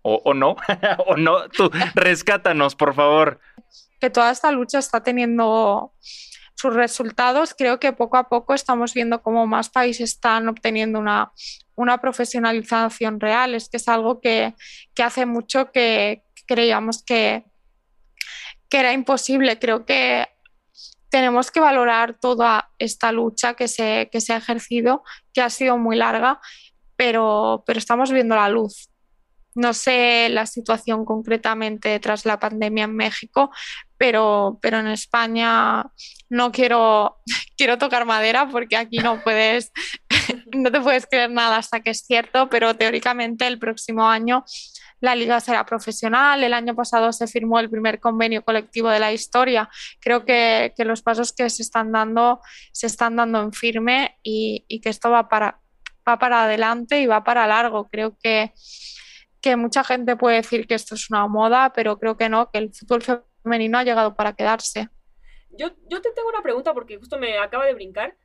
O, 0.00 0.22
o 0.24 0.32
no, 0.32 0.56
o 1.06 1.16
no, 1.16 1.48
tú 1.50 1.70
rescátanos, 1.94 2.74
por 2.74 2.94
favor. 2.94 3.40
Que 4.00 4.10
toda 4.10 4.30
esta 4.30 4.50
lucha 4.52 4.78
está 4.78 5.02
teniendo 5.02 5.92
sus 6.54 6.74
resultados. 6.74 7.54
Creo 7.56 7.78
que 7.78 7.92
poco 7.92 8.16
a 8.16 8.28
poco 8.28 8.54
estamos 8.54 8.94
viendo 8.94 9.22
cómo 9.22 9.46
más 9.46 9.68
países 9.68 10.10
están 10.10 10.48
obteniendo 10.48 10.98
una, 10.98 11.32
una 11.74 11.98
profesionalización 11.98 13.20
real. 13.20 13.54
Es 13.54 13.68
que 13.68 13.76
es 13.76 13.88
algo 13.88 14.20
que, 14.20 14.54
que 14.94 15.02
hace 15.02 15.24
mucho 15.26 15.70
que 15.70 16.24
creíamos 16.46 17.04
que, 17.04 17.44
que 18.68 18.78
era 18.78 18.92
imposible. 18.92 19.58
Creo 19.58 19.86
que 19.86 20.26
tenemos 21.10 21.50
que 21.50 21.60
valorar 21.60 22.18
toda 22.20 22.70
esta 22.78 23.12
lucha 23.12 23.54
que 23.54 23.68
se, 23.68 24.08
que 24.10 24.20
se 24.20 24.32
ha 24.32 24.36
ejercido, 24.38 25.02
que 25.32 25.40
ha 25.40 25.50
sido 25.50 25.78
muy 25.78 25.96
larga, 25.96 26.40
pero, 26.96 27.62
pero 27.66 27.78
estamos 27.78 28.10
viendo 28.10 28.34
la 28.34 28.48
luz. 28.48 28.90
No 29.58 29.74
sé 29.74 30.28
la 30.28 30.46
situación 30.46 31.04
concretamente 31.04 31.98
tras 31.98 32.24
la 32.24 32.38
pandemia 32.38 32.84
en 32.84 32.94
México, 32.94 33.50
pero, 33.96 34.58
pero 34.62 34.78
en 34.78 34.86
España 34.86 35.84
no 36.28 36.52
quiero, 36.52 37.18
quiero 37.56 37.76
tocar 37.76 38.04
madera 38.04 38.48
porque 38.48 38.76
aquí 38.76 38.98
no 38.98 39.20
puedes, 39.22 39.72
no 40.54 40.70
te 40.70 40.80
puedes 40.80 41.06
creer 41.06 41.30
nada 41.30 41.56
hasta 41.56 41.80
que 41.80 41.90
es 41.90 42.04
cierto, 42.06 42.48
pero 42.48 42.76
teóricamente 42.76 43.46
el 43.46 43.58
próximo 43.58 44.08
año 44.08 44.44
la 45.00 45.14
liga 45.14 45.40
será 45.40 45.64
profesional. 45.64 46.42
El 46.42 46.54
año 46.54 46.74
pasado 46.74 47.12
se 47.12 47.26
firmó 47.26 47.60
el 47.60 47.70
primer 47.70 48.00
convenio 48.00 48.44
colectivo 48.44 48.88
de 48.88 49.00
la 49.00 49.12
historia. 49.12 49.68
Creo 50.00 50.24
que, 50.24 50.72
que 50.76 50.84
los 50.84 51.02
pasos 51.02 51.32
que 51.32 51.48
se 51.50 51.62
están 51.62 51.92
dando 51.92 52.40
se 52.72 52.86
están 52.86 53.16
dando 53.16 53.40
en 53.42 53.52
firme 53.52 54.18
y, 54.22 54.64
y 54.68 54.80
que 54.80 54.88
esto 54.88 55.10
va 55.10 55.28
para, 55.28 55.60
va 56.08 56.18
para 56.18 56.44
adelante 56.44 57.00
y 57.00 57.06
va 57.06 57.24
para 57.24 57.46
largo. 57.46 57.88
Creo 57.88 58.16
que, 58.22 58.52
que 59.40 59.56
mucha 59.56 59.84
gente 59.84 60.16
puede 60.16 60.36
decir 60.36 60.66
que 60.66 60.74
esto 60.74 60.94
es 60.94 61.10
una 61.10 61.26
moda, 61.26 61.72
pero 61.72 61.98
creo 61.98 62.16
que 62.16 62.28
no, 62.28 62.50
que 62.50 62.58
el 62.58 62.74
fútbol 62.74 63.02
femenino 63.42 63.78
ha 63.78 63.84
llegado 63.84 64.14
para 64.14 64.34
quedarse. 64.34 64.88
Yo, 65.50 65.70
yo 65.88 66.00
te 66.00 66.12
tengo 66.12 66.28
una 66.28 66.42
pregunta 66.42 66.74
porque 66.74 66.98
justo 66.98 67.18
me 67.18 67.38
acaba 67.38 67.66
de 67.66 67.74
brincar. 67.74 68.16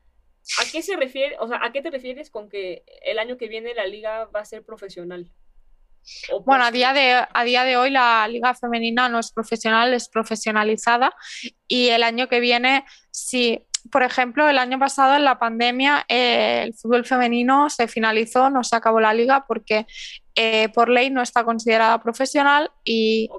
¿A 0.60 0.69
qué 0.71 0.82
se 0.82 0.97
refiere, 0.97 1.38
o 1.39 1.47
sea, 1.47 1.63
a 1.63 1.71
qué 1.71 1.82
te 1.82 1.89
refieres 1.89 2.30
con 2.30 2.49
que 2.49 2.84
el 3.06 3.17
año 3.17 3.38
que 3.38 3.47
viene 3.47 3.73
la 3.73 3.88
liga 3.88 4.26
va 4.26 4.41
a 4.41 4.45
ser 4.45 4.63
profesional? 4.63 5.32
¿O 6.32 6.39
por 6.39 6.45
Bueno, 6.45 6.65
a 6.65 6.71
día, 6.71 6.91
de, 6.91 7.26
a 7.34 7.43
día 7.45 7.63
de 7.63 7.78
hoy 7.78 7.89
la 7.89 8.28
liga 8.28 8.54
femenina 8.54 9.08
no 9.08 9.19
es 9.19 9.32
profesional, 9.32 9.93
es 9.93 10.10
profesionalizada 10.10 11.15
y 11.65 11.89
el 11.89 12.04
año 12.04 12.28
que 12.28 12.41
viene, 12.41 12.84
si, 13.10 13.65
por 13.91 14.03
ejemplo, 14.03 14.47
el 14.47 14.57
año 14.57 14.79
pasado 14.79 15.15
en 15.15 15.23
la 15.23 15.39
pandemia 15.39 16.05
eh, 16.07 16.63
el 16.63 16.73
fútbol 16.73 17.05
femenino 17.05 17.69
se 17.69 17.87
finalizó, 17.87 18.49
no 18.49 18.63
se 18.63 18.75
acabó 18.75 18.99
la 18.99 19.13
liga 19.13 19.45
porque 19.47 19.85
eh, 20.35 20.69
por 20.69 20.89
ley 20.89 21.09
no 21.09 21.21
está 21.21 21.43
considerada 21.43 22.01
profesional 22.01 22.71
y, 22.83 23.29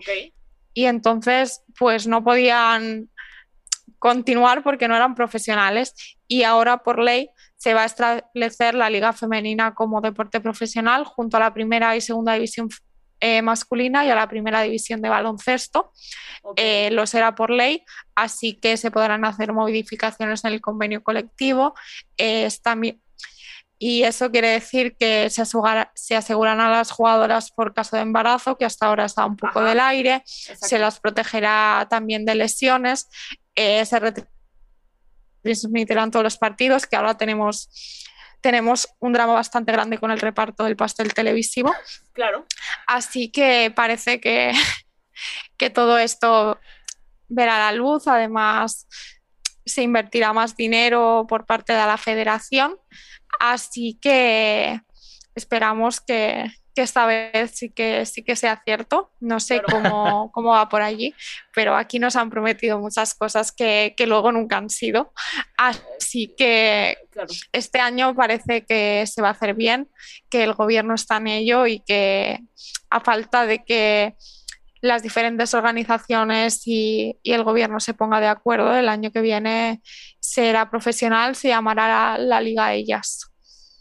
y 0.74 0.84
entonces 0.84 1.62
pues 1.78 2.06
no 2.06 2.22
podían 2.22 3.08
continuar 3.98 4.62
porque 4.62 4.86
no 4.86 4.96
eran 4.96 5.14
profesionales 5.14 5.94
y 6.28 6.42
ahora 6.42 6.78
por 6.82 6.98
ley 6.98 7.30
se 7.56 7.72
va 7.72 7.82
a 7.82 7.86
establecer 7.86 8.74
la 8.74 8.90
liga 8.90 9.12
femenina 9.14 9.74
como 9.74 10.02
deporte 10.02 10.40
profesional 10.40 11.04
junto 11.04 11.38
a 11.38 11.40
la 11.40 11.54
primera 11.54 11.96
y 11.96 12.02
segunda 12.02 12.34
división 12.34 12.68
eh, 13.20 13.42
masculina 13.42 14.04
y 14.04 14.10
a 14.10 14.14
la 14.14 14.28
primera 14.28 14.62
división 14.62 15.00
de 15.02 15.08
baloncesto. 15.08 15.92
Eh, 16.56 16.90
lo 16.92 17.06
será 17.06 17.34
por 17.34 17.50
ley, 17.50 17.84
así 18.14 18.54
que 18.54 18.76
se 18.76 18.90
podrán 18.90 19.24
hacer 19.24 19.52
modificaciones 19.52 20.44
en 20.44 20.52
el 20.52 20.60
convenio 20.60 21.02
colectivo. 21.02 21.74
Eh, 22.18 22.44
está 22.44 22.76
y 23.78 24.02
eso 24.04 24.30
quiere 24.30 24.48
decir 24.48 24.96
que 24.96 25.28
se, 25.30 25.42
asegura- 25.42 25.90
se 25.94 26.14
aseguran 26.16 26.60
a 26.60 26.70
las 26.70 26.90
jugadoras 26.90 27.50
por 27.50 27.74
caso 27.74 27.96
de 27.96 28.02
embarazo, 28.02 28.56
que 28.56 28.64
hasta 28.64 28.86
ahora 28.86 29.04
está 29.04 29.26
un 29.26 29.36
poco 29.36 29.58
Ajá. 29.58 29.68
del 29.68 29.80
aire, 29.80 30.14
Exacto. 30.16 30.68
se 30.68 30.78
las 30.78 31.00
protegerá 31.00 31.86
también 31.90 32.24
de 32.24 32.34
lesiones, 32.36 33.08
se 33.54 34.00
retransmitirán 35.42 36.10
todos 36.10 36.22
los 36.22 36.38
partidos, 36.38 36.86
que 36.86 36.96
ahora 36.96 37.16
tenemos, 37.16 37.68
tenemos 38.44 38.86
un 39.00 39.14
drama 39.14 39.32
bastante 39.32 39.72
grande 39.72 39.96
con 39.96 40.10
el 40.10 40.20
reparto 40.20 40.64
del 40.64 40.76
pastel 40.76 41.14
televisivo. 41.14 41.74
Claro. 42.12 42.44
Así 42.86 43.30
que 43.30 43.72
parece 43.74 44.20
que, 44.20 44.52
que 45.56 45.70
todo 45.70 45.96
esto 45.96 46.60
verá 47.26 47.56
la 47.56 47.72
luz. 47.72 48.06
Además, 48.06 48.86
se 49.64 49.80
invertirá 49.80 50.34
más 50.34 50.56
dinero 50.56 51.24
por 51.26 51.46
parte 51.46 51.72
de 51.72 51.86
la 51.86 51.96
federación. 51.96 52.76
Así 53.40 53.98
que 53.98 54.78
esperamos 55.34 56.00
que, 56.00 56.50
que 56.74 56.82
esta 56.82 57.06
vez 57.06 57.52
sí 57.54 57.70
que, 57.70 58.04
sí 58.06 58.22
que 58.22 58.36
sea 58.36 58.60
cierto. 58.64 59.10
No 59.20 59.40
sé 59.40 59.60
Claro. 59.62 59.82
cómo, 59.90 60.32
cómo 60.34 60.50
va 60.50 60.68
por 60.68 60.82
allí, 60.82 61.14
pero 61.54 61.76
aquí 61.76 61.98
nos 61.98 62.16
han 62.16 62.30
prometido 62.30 62.78
muchas 62.78 63.14
cosas 63.14 63.52
que, 63.52 63.94
que 63.96 64.06
luego 64.06 64.32
nunca 64.32 64.56
han 64.58 64.70
sido. 64.70 65.12
Así 65.56 66.34
que 66.36 66.96
Claro. 67.10 67.28
este 67.52 67.78
año 67.78 68.14
parece 68.14 68.64
que 68.64 69.04
se 69.06 69.22
va 69.22 69.28
a 69.28 69.32
hacer 69.32 69.54
bien, 69.54 69.88
que 70.28 70.42
el 70.42 70.54
gobierno 70.54 70.94
está 70.94 71.18
en 71.18 71.28
ello 71.28 71.66
y 71.66 71.80
que 71.80 72.40
a 72.90 73.00
falta 73.00 73.46
de 73.46 73.64
que 73.64 74.14
las 74.80 75.02
diferentes 75.02 75.54
organizaciones 75.54 76.66
y, 76.66 77.18
y 77.22 77.32
el 77.32 77.42
gobierno 77.42 77.80
se 77.80 77.94
ponga 77.94 78.20
de 78.20 78.26
acuerdo, 78.26 78.74
el 78.76 78.88
año 78.88 79.10
que 79.12 79.22
viene 79.22 79.80
será 80.20 80.68
profesional, 80.70 81.36
se 81.36 81.48
llamará 81.48 81.88
la, 81.88 82.18
la 82.18 82.40
Liga 82.42 82.74
Ellas. 82.74 83.30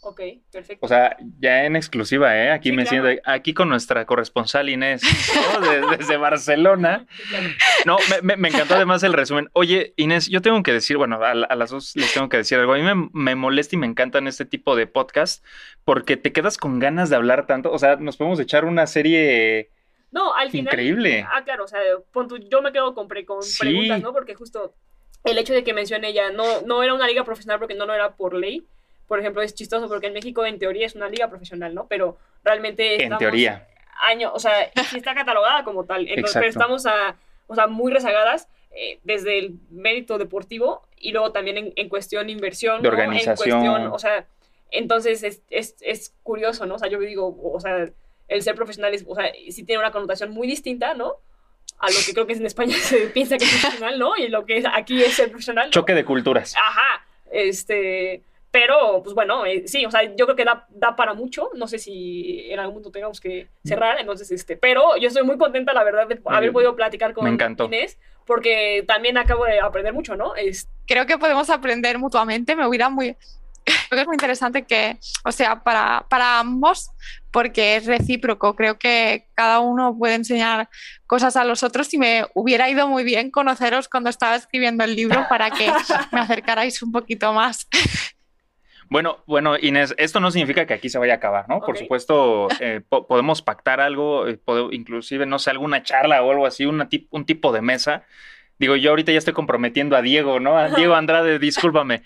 Ok, 0.06 0.20
perfecto. 0.52 0.84
O 0.84 0.88
sea, 0.88 1.16
ya 1.40 1.64
en 1.64 1.76
exclusiva, 1.76 2.36
¿eh? 2.36 2.50
Aquí 2.52 2.68
Sí, 2.68 2.76
me 2.76 2.84
claro. 2.84 3.04
siento, 3.06 3.22
aquí 3.24 3.54
con 3.54 3.70
nuestra 3.70 4.04
corresponsal 4.04 4.68
Inés, 4.68 5.02
¿no? 5.54 5.60
De- 5.90 5.96
desde 5.96 6.18
Barcelona. 6.18 7.06
Sí, 7.16 7.22
claro. 7.30 7.48
No, 7.86 7.96
me, 8.22 8.48
encantó 8.48 8.74
además 8.74 9.02
el 9.02 9.14
resumen. 9.14 9.48
Oye, 9.54 9.94
Inés, 9.96 10.28
yo 10.28 10.42
tengo 10.42 10.62
que 10.62 10.72
decir, 10.74 10.98
bueno, 10.98 11.24
a, 11.24 11.30
a 11.30 11.56
las 11.56 11.70
dos 11.70 11.96
les 11.96 12.12
tengo 12.12 12.28
que 12.28 12.36
decir 12.36 12.58
algo. 12.58 12.74
A 12.74 12.76
mí 12.76 12.82
me, 12.82 13.08
me 13.14 13.34
molesta 13.34 13.76
y 13.76 13.78
me 13.78 13.86
encantan 13.86 14.28
este 14.28 14.44
tipo 14.44 14.76
de 14.76 14.86
podcast 14.86 15.42
porque 15.84 16.16
te 16.18 16.32
quedas 16.32 16.58
con 16.58 16.78
ganas 16.78 17.08
de 17.08 17.16
hablar 17.16 17.46
tanto. 17.46 17.72
O 17.72 17.78
sea, 17.78 17.96
nos 17.96 18.16
podemos 18.18 18.38
echar 18.40 18.66
una 18.66 18.86
serie 18.86 19.70
No, 20.12 20.34
al 20.34 20.50
final. 20.50 20.72
increíble. 20.74 21.26
Ah, 21.30 21.44
claro, 21.44 21.64
o 21.64 21.68
sea, 21.68 21.80
yo 22.50 22.62
me 22.62 22.72
quedo 22.72 22.94
con, 22.94 23.08
pre- 23.08 23.24
con 23.24 23.42
Sí. 23.42 23.58
preguntas, 23.60 24.02
¿no? 24.02 24.12
Porque 24.12 24.34
justo 24.34 24.74
el 25.24 25.38
hecho 25.38 25.54
de 25.54 25.64
que 25.64 25.72
mencione 25.72 26.08
ella, 26.08 26.30
no, 26.30 26.44
no 26.66 26.82
era 26.82 26.92
una 26.92 27.06
liga 27.06 27.24
profesional 27.24 27.58
porque 27.58 27.74
no 27.74 27.86
lo 27.86 27.94
era 27.94 28.14
por 28.16 28.34
ley. 28.34 28.66
Por 29.06 29.20
ejemplo, 29.20 29.42
es 29.42 29.54
chistoso 29.54 29.88
porque 29.88 30.06
en 30.08 30.12
México 30.14 30.44
en 30.46 30.58
teoría 30.58 30.86
es 30.86 30.94
una 30.94 31.08
liga 31.08 31.28
profesional, 31.28 31.74
¿no? 31.74 31.86
Pero 31.88 32.16
realmente 32.42 32.94
En 32.94 33.00
estamos 33.02 33.18
teoría. 33.18 33.66
año, 34.02 34.32
o 34.32 34.38
sea, 34.38 34.70
sí 34.90 34.96
está 34.98 35.14
catalogada 35.14 35.64
como 35.64 35.84
tal, 35.84 36.08
entonces, 36.08 36.34
pero 36.34 36.48
estamos 36.48 36.86
a, 36.86 37.16
o 37.46 37.54
sea, 37.54 37.66
muy 37.66 37.92
rezagadas. 37.92 38.48
eh, 38.76 38.98
desde 39.04 39.38
el 39.38 39.54
mérito 39.70 40.18
deportivo 40.18 40.82
y 40.98 41.12
luego 41.12 41.30
también 41.30 41.56
en, 41.58 41.72
en 41.76 41.88
cuestión 41.88 42.28
inversión, 42.28 42.82
De 42.82 42.88
¿no? 42.88 42.94
organización. 42.94 43.58
En 43.60 43.62
cuestión, 43.70 43.92
o 43.92 43.98
sea, 44.00 44.26
entonces 44.72 45.22
es, 45.22 45.42
es, 45.50 45.76
es 45.80 46.12
curioso, 46.24 46.66
¿no? 46.66 46.74
O 46.74 46.78
sea, 46.80 46.88
yo 46.88 46.98
digo, 46.98 47.38
o 47.52 47.60
sea, 47.60 47.88
el 48.26 48.42
ser 48.42 48.56
profesional 48.56 48.92
es, 48.92 49.04
o 49.06 49.14
sea, 49.14 49.30
sí 49.48 49.62
tiene 49.64 49.78
una 49.78 49.92
connotación 49.92 50.30
muy 50.32 50.48
distinta, 50.48 50.94
¿no? 50.94 51.12
A 51.78 51.88
lo 51.88 51.96
que 52.04 52.12
creo 52.14 52.26
que 52.26 52.32
es 52.32 52.40
en 52.40 52.46
España 52.46 52.74
se 52.80 53.06
piensa 53.08 53.36
que 53.38 53.44
es 53.44 53.60
profesional, 53.60 53.96
¿no? 53.96 54.16
Y 54.16 54.26
lo 54.26 54.44
que 54.44 54.56
es 54.58 54.64
aquí 54.72 55.00
es 55.04 55.14
ser 55.14 55.28
profesional. 55.28 55.66
¿no? 55.66 55.70
Choque 55.70 55.94
de 55.94 56.04
culturas. 56.04 56.54
Ajá, 56.56 57.06
este, 57.30 58.22
pero 58.54 59.02
pues 59.02 59.16
bueno, 59.16 59.44
eh, 59.46 59.64
sí, 59.66 59.84
o 59.84 59.90
sea, 59.90 60.04
yo 60.14 60.26
creo 60.26 60.36
que 60.36 60.44
da, 60.44 60.64
da 60.70 60.94
para 60.94 61.12
mucho, 61.12 61.50
no 61.56 61.66
sé 61.66 61.80
si 61.80 62.46
en 62.48 62.60
algún 62.60 62.74
momento 62.74 62.92
tengamos 62.92 63.20
que 63.20 63.48
cerrar, 63.64 63.98
entonces, 63.98 64.30
este, 64.30 64.56
pero 64.56 64.96
yo 64.96 65.08
estoy 65.08 65.24
muy 65.24 65.36
contenta, 65.36 65.72
la 65.72 65.82
verdad, 65.82 66.06
de 66.06 66.20
haber 66.26 66.52
podido 66.52 66.76
platicar 66.76 67.14
con 67.14 67.24
Me 67.24 67.30
encantó. 67.30 67.64
Inés, 67.64 67.98
porque 68.24 68.84
también 68.86 69.18
acabo 69.18 69.44
de 69.44 69.58
aprender 69.58 69.92
mucho, 69.92 70.14
¿no? 70.14 70.36
Es, 70.36 70.68
creo 70.86 71.04
que 71.04 71.18
podemos 71.18 71.50
aprender 71.50 71.98
mutuamente. 71.98 72.54
Me 72.54 72.64
hubiera 72.64 72.88
muy. 72.88 73.16
Creo 73.64 73.88
que 73.90 74.00
es 74.02 74.06
muy 74.06 74.14
interesante 74.14 74.62
que, 74.62 74.98
o 75.24 75.32
sea, 75.32 75.64
para, 75.64 76.06
para 76.08 76.38
ambos, 76.38 76.92
porque 77.32 77.74
es 77.74 77.86
recíproco. 77.86 78.54
Creo 78.54 78.78
que 78.78 79.26
cada 79.34 79.58
uno 79.58 79.98
puede 79.98 80.14
enseñar 80.14 80.68
cosas 81.08 81.34
a 81.34 81.42
los 81.42 81.64
otros 81.64 81.92
y 81.92 81.98
me 81.98 82.24
hubiera 82.34 82.70
ido 82.70 82.86
muy 82.86 83.02
bien 83.02 83.32
conoceros 83.32 83.88
cuando 83.88 84.10
estaba 84.10 84.36
escribiendo 84.36 84.84
el 84.84 84.94
libro 84.94 85.26
para 85.28 85.50
que 85.50 85.72
me 86.12 86.20
acercarais 86.20 86.80
un 86.82 86.92
poquito 86.92 87.32
más. 87.32 87.66
Bueno, 88.90 89.22
bueno, 89.26 89.56
Inés, 89.58 89.94
esto 89.98 90.20
no 90.20 90.30
significa 90.30 90.66
que 90.66 90.74
aquí 90.74 90.88
se 90.88 90.98
vaya 90.98 91.14
a 91.14 91.16
acabar, 91.16 91.48
¿no? 91.48 91.60
Por 91.60 91.76
supuesto, 91.82 92.48
eh, 92.60 92.80
po- 92.88 93.06
podemos 93.06 93.42
pactar 93.42 93.80
algo, 93.80 94.28
eh, 94.28 94.38
inclusive, 94.72 95.26
no 95.26 95.38
sé, 95.38 95.50
alguna 95.50 95.82
charla 95.82 96.22
o 96.22 96.30
algo 96.30 96.46
así, 96.46 96.66
una 96.66 96.88
tip- 96.88 97.08
un 97.10 97.24
tipo 97.24 97.52
de 97.52 97.62
mesa. 97.62 98.04
Digo, 98.58 98.76
yo 98.76 98.90
ahorita 98.90 99.10
ya 99.10 99.18
estoy 99.18 99.34
comprometiendo 99.34 99.96
a 99.96 100.02
Diego, 100.02 100.38
¿no? 100.38 100.56
A 100.56 100.68
Diego 100.68 100.94
Andrade, 100.94 101.38
discúlpame, 101.40 102.02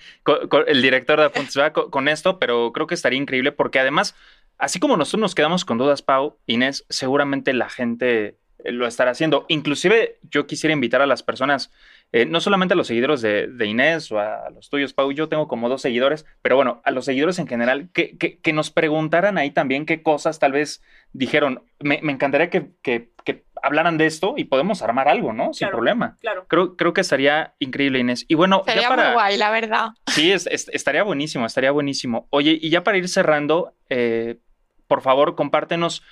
el 0.67 0.81
director 0.83 1.19
de 1.19 1.27
Apuntes, 1.27 1.55
¿verdad? 1.55 1.73
Co- 1.73 1.91
con 1.91 2.09
esto, 2.09 2.39
pero 2.39 2.73
creo 2.73 2.87
que 2.87 2.95
estaría 2.95 3.19
increíble 3.19 3.53
porque 3.53 3.79
además, 3.81 4.15
así 4.57 4.81
como 4.81 4.97
nosotros 4.97 5.21
nos 5.21 5.35
quedamos 5.35 5.65
con 5.67 5.77
dudas, 5.77 6.01
Pau, 6.01 6.39
Inés, 6.47 6.87
seguramente 6.89 7.53
la 7.53 7.69
gente 7.69 8.39
eh, 8.65 8.73
lo 8.73 8.87
estará 8.87 9.11
haciendo. 9.11 9.45
Inclusive 9.49 10.19
yo 10.31 10.47
quisiera 10.47 10.73
invitar 10.73 11.03
a 11.03 11.07
las 11.07 11.23
personas, 11.23 11.71
eh, 12.13 12.25
no 12.27 12.41
solamente 12.41 12.73
a 12.75 12.77
los 12.77 12.87
seguidores 12.87 13.21
de, 13.21 13.47
de 13.49 13.67
Inés 13.67 14.11
o 14.13 14.19
a, 14.19 14.49
los 14.51 14.71
tuyos, 14.71 14.95
Pau, 14.95 15.13
yo 15.13 15.29
tengo 15.29 15.47
como 15.49 15.69
dos 15.69 15.83
seguidores, 15.83 16.25
pero 16.43 16.57
bueno, 16.57 16.81
a 16.85 16.91
los 16.91 17.05
seguidores 17.05 17.39
en 17.39 17.47
general, 17.47 17.91
que, 17.93 18.17
que- 18.17 18.39
que 18.39 18.53
nos 18.53 18.71
preguntaran 18.71 19.37
ahí 19.39 19.51
también 19.51 19.85
qué 19.87 20.03
cosas 20.03 20.39
tal 20.39 20.53
vez 20.53 20.83
dijeron. 21.13 21.63
Me, 21.81 22.01
me 22.03 22.13
encantaría 22.13 22.49
que, 22.51 22.71
que- 22.83 23.11
que 23.25 23.45
hablaran 23.63 23.99
de 23.99 24.07
esto 24.07 24.35
y 24.39 24.45
podemos 24.45 24.81
armar 24.83 25.07
algo, 25.09 25.33
¿no? 25.35 25.53
Sin 25.53 25.67
Claro. 25.67 25.77
problema. 25.77 26.17
claro. 26.21 26.47
Creo, 26.49 26.77
creo 26.77 26.93
que 26.95 27.03
estaría 27.03 27.55
increíble, 27.59 27.99
Inés. 27.99 28.25
Y 28.29 28.35
bueno, 28.37 28.63
ya 28.67 28.89
para... 28.89 29.05
muy 29.09 29.13
guay, 29.15 29.37
la 29.37 29.51
verdad. 29.51 29.89
Sí, 30.07 30.33
es- 30.33 30.47
es- 30.47 30.69
estaría 30.73 31.03
buenísimo, 31.03 31.45
estaría 31.45 31.71
buenísimo. 31.73 32.27
Oye, 32.31 32.59
y 32.59 32.71
ya 32.71 32.85
para 32.85 32.97
ir 32.97 33.09
cerrando, 33.09 33.75
eh, 33.91 34.39
por 34.87 35.03
favor, 35.03 35.35
compártenos 35.35 36.03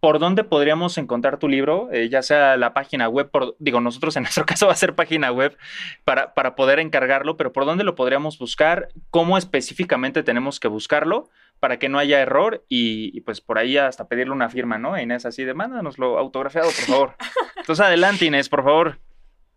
por 0.00 0.18
dónde 0.18 0.44
podríamos 0.44 0.98
encontrar 0.98 1.38
tu 1.38 1.48
libro, 1.48 1.88
eh, 1.92 2.08
ya 2.08 2.22
sea 2.22 2.56
la 2.56 2.74
página 2.74 3.08
web, 3.08 3.30
por, 3.30 3.56
digo, 3.58 3.80
nosotros 3.80 4.16
en 4.16 4.22
nuestro 4.24 4.44
caso 4.44 4.66
va 4.66 4.72
a 4.72 4.76
ser 4.76 4.94
página 4.94 5.32
web 5.32 5.56
para, 6.04 6.34
para 6.34 6.54
poder 6.54 6.78
encargarlo, 6.78 7.36
pero 7.36 7.52
por 7.52 7.64
dónde 7.64 7.84
lo 7.84 7.94
podríamos 7.94 8.38
buscar, 8.38 8.88
cómo 9.10 9.38
específicamente 9.38 10.22
tenemos 10.22 10.60
que 10.60 10.68
buscarlo 10.68 11.30
para 11.60 11.78
que 11.78 11.88
no 11.88 11.98
haya 11.98 12.20
error 12.20 12.64
y, 12.68 13.16
y, 13.16 13.20
pues 13.20 13.40
por 13.40 13.58
ahí 13.58 13.76
hasta 13.76 14.08
pedirle 14.08 14.32
una 14.32 14.48
firma, 14.48 14.78
¿no? 14.78 15.00
Inés, 15.00 15.24
así 15.24 15.44
de 15.44 15.54
mándanoslo 15.54 16.18
autografiado, 16.18 16.66
por 16.66 16.84
favor. 16.84 17.16
Entonces 17.56 17.84
adelante, 17.84 18.24
Inés, 18.24 18.48
por 18.48 18.64
favor. 18.64 18.98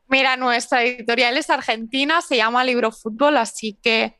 Mira, 0.08 0.38
nuestra 0.38 0.84
editorial 0.84 1.36
es 1.36 1.49
argentina, 1.49 2.21
se 2.21 2.38
llama 2.38 2.63
Libro 2.63 2.91
Fútbol, 2.91 3.38
así 3.38 3.78
que 3.82 4.19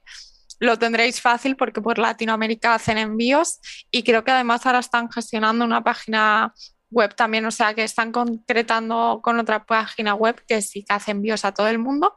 lo 0.60 0.78
tendréis 0.78 1.22
fácil 1.22 1.56
porque 1.56 1.82
por 1.82 1.98
Latinoamérica 1.98 2.74
hacen 2.76 2.98
envíos 2.98 3.60
y 3.91 4.04
creo 4.04 4.24
que 4.24 4.32
además 4.32 4.65
ahora 4.65 4.80
están 4.80 5.12
gestionando 5.12 5.65
una 5.65 5.84
página 5.84 6.54
web 6.91 7.13
también, 7.15 7.46
o 7.46 7.52
sea 7.52 7.74
que 7.74 7.84
están 7.84 8.12
concretando 8.12 9.20
con 9.22 9.39
otra 9.39 9.65
página 9.65 10.13
web 10.13 10.41
que 10.48 10.62
sí 10.62 10.84
que 10.84 10.94
hace 10.94 11.12
envíos 11.12 11.44
a 11.46 11.54
todo 11.54 11.68
el 11.68 11.80
mundo. 11.80 12.13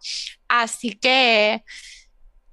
Así 0.47 0.93
que 0.93 1.65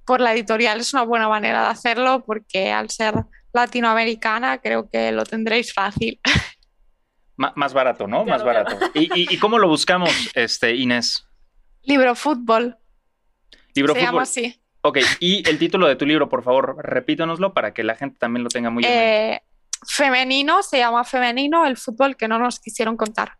por 0.04 0.20
la 0.20 0.32
editorial 0.32 0.80
es 0.80 0.92
una 0.92 1.02
buena 1.02 1.28
manera 1.28 1.62
de 1.62 1.68
hacerlo 1.68 2.24
porque 2.24 2.72
al 2.72 2.90
ser 2.90 3.14
latinoamericana 3.52 4.58
creo 4.58 4.88
que 4.90 5.12
lo 5.12 5.24
tendréis 5.24 5.72
fácil. 5.72 6.20
M 7.38 7.52
más 7.54 7.74
barato, 7.74 8.06
¿no? 8.06 8.24
Claro, 8.24 8.38
más 8.38 8.44
barato. 8.44 8.78
claro. 8.78 8.92
¿Y, 8.94 9.10
y, 9.14 9.34
y 9.34 9.38
cómo 9.38 9.58
lo 9.58 9.68
buscamos, 9.68 10.10
este, 10.34 10.74
Inés? 10.74 11.26
Libro 11.82 12.14
Fútbol, 12.14 12.78
Libro 13.74 13.92
se 13.92 14.00
fútbol. 14.00 14.12
llama 14.12 14.22
así. 14.22 14.60
Ok, 14.86 14.98
y 15.18 15.48
el 15.48 15.58
título 15.58 15.88
de 15.88 15.96
tu 15.96 16.06
libro, 16.06 16.28
por 16.28 16.44
favor, 16.44 16.76
repítanoslo 16.78 17.52
para 17.52 17.74
que 17.74 17.82
la 17.82 17.96
gente 17.96 18.18
también 18.20 18.44
lo 18.44 18.48
tenga 18.48 18.70
muy 18.70 18.84
en 18.84 18.90
mente. 18.90 19.34
Eh, 19.34 19.42
femenino, 19.84 20.62
se 20.62 20.78
llama 20.78 21.02
Femenino, 21.02 21.66
el 21.66 21.76
fútbol 21.76 22.16
que 22.16 22.28
no 22.28 22.38
nos 22.38 22.60
quisieron 22.60 22.96
contar. 22.96 23.32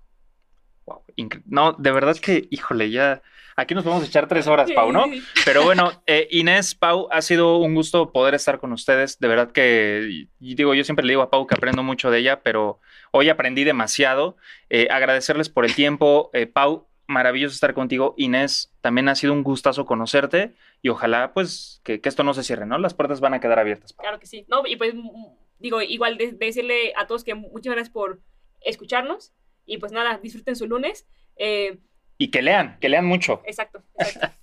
Wow, 0.86 1.04
no, 1.44 1.72
de 1.74 1.90
verdad 1.92 2.16
que, 2.16 2.48
híjole, 2.50 2.90
ya. 2.90 3.22
Aquí 3.54 3.74
nos 3.74 3.84
podemos 3.84 4.06
echar 4.08 4.26
tres 4.26 4.48
horas, 4.48 4.72
Pau, 4.72 4.90
¿no? 4.90 5.04
Pero 5.44 5.62
bueno, 5.62 5.92
eh, 6.06 6.26
Inés, 6.32 6.74
Pau, 6.74 7.06
ha 7.12 7.22
sido 7.22 7.58
un 7.58 7.76
gusto 7.76 8.10
poder 8.10 8.34
estar 8.34 8.58
con 8.58 8.72
ustedes. 8.72 9.20
De 9.20 9.28
verdad 9.28 9.52
que, 9.52 10.26
digo, 10.40 10.74
yo 10.74 10.82
siempre 10.82 11.06
le 11.06 11.12
digo 11.12 11.22
a 11.22 11.30
Pau 11.30 11.46
que 11.46 11.54
aprendo 11.54 11.84
mucho 11.84 12.10
de 12.10 12.18
ella, 12.18 12.42
pero 12.42 12.80
hoy 13.12 13.28
aprendí 13.28 13.62
demasiado. 13.62 14.36
Eh, 14.68 14.88
agradecerles 14.90 15.48
por 15.48 15.64
el 15.64 15.76
tiempo. 15.76 16.28
Eh, 16.34 16.46
Pau, 16.46 16.88
maravilloso 17.06 17.54
estar 17.54 17.74
contigo. 17.74 18.14
Inés, 18.16 18.72
también 18.80 19.08
ha 19.08 19.14
sido 19.14 19.32
un 19.32 19.42
gustazo 19.42 19.84
conocerte 19.86 20.54
y 20.82 20.88
ojalá, 20.88 21.32
pues, 21.32 21.80
que, 21.84 22.00
que 22.00 22.08
esto 22.08 22.22
no 22.24 22.34
se 22.34 22.42
cierre, 22.42 22.66
¿no? 22.66 22.78
Las 22.78 22.94
puertas 22.94 23.20
van 23.20 23.34
a 23.34 23.40
quedar 23.40 23.58
abiertas. 23.58 23.92
Claro 23.94 24.18
que 24.18 24.26
sí. 24.26 24.44
No, 24.48 24.62
y 24.66 24.76
pues 24.76 24.94
mm, 24.94 25.26
digo, 25.58 25.80
igual 25.82 26.18
de- 26.18 26.32
decirle 26.32 26.92
a 26.96 27.06
todos 27.06 27.24
que 27.24 27.34
muchas 27.34 27.72
gracias 27.72 27.90
por 27.92 28.20
escucharnos 28.60 29.32
y 29.64 29.78
pues 29.78 29.92
nada, 29.92 30.18
disfruten 30.22 30.56
su 30.56 30.66
lunes. 30.66 31.06
Eh, 31.36 31.78
Y 32.18 32.30
que 32.30 32.42
lean, 32.42 32.78
que 32.80 32.88
lean 32.88 33.04
mucho. 33.06 33.42
exacto, 33.46 33.82
exacto. 33.98 34.36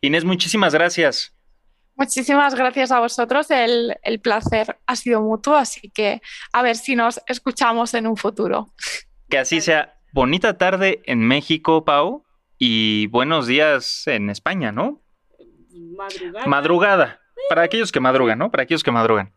Inés, 0.00 0.24
muchísimas 0.24 0.74
gracias. 0.74 1.32
Muchísimas 1.98 2.54
gracias 2.54 2.92
a 2.92 3.00
vosotros, 3.00 3.50
el, 3.50 3.96
el 4.02 4.20
placer 4.20 4.78
ha 4.84 4.96
sido 4.96 5.22
mutuo, 5.22 5.54
así 5.56 5.88
que 5.90 6.20
a 6.52 6.60
ver 6.62 6.76
si 6.76 6.94
nos 6.94 7.22
escuchamos 7.26 7.94
en 7.94 8.06
un 8.06 8.18
futuro. 8.18 8.74
Que 9.30 9.38
así 9.38 9.62
sea. 9.62 9.95
Bonita 10.12 10.56
tarde 10.56 11.02
en 11.04 11.20
México, 11.20 11.84
Pau, 11.84 12.24
y 12.58 13.06
buenos 13.08 13.46
días 13.46 14.06
en 14.06 14.30
España, 14.30 14.72
¿no? 14.72 15.02
Madrugada. 15.96 16.46
Madrugada. 16.46 17.20
Para 17.48 17.62
aquellos 17.62 17.92
que 17.92 18.00
madrugan, 18.00 18.38
¿no? 18.38 18.50
Para 18.50 18.62
aquellos 18.62 18.82
que 18.82 18.90
madrugan. 18.90 19.32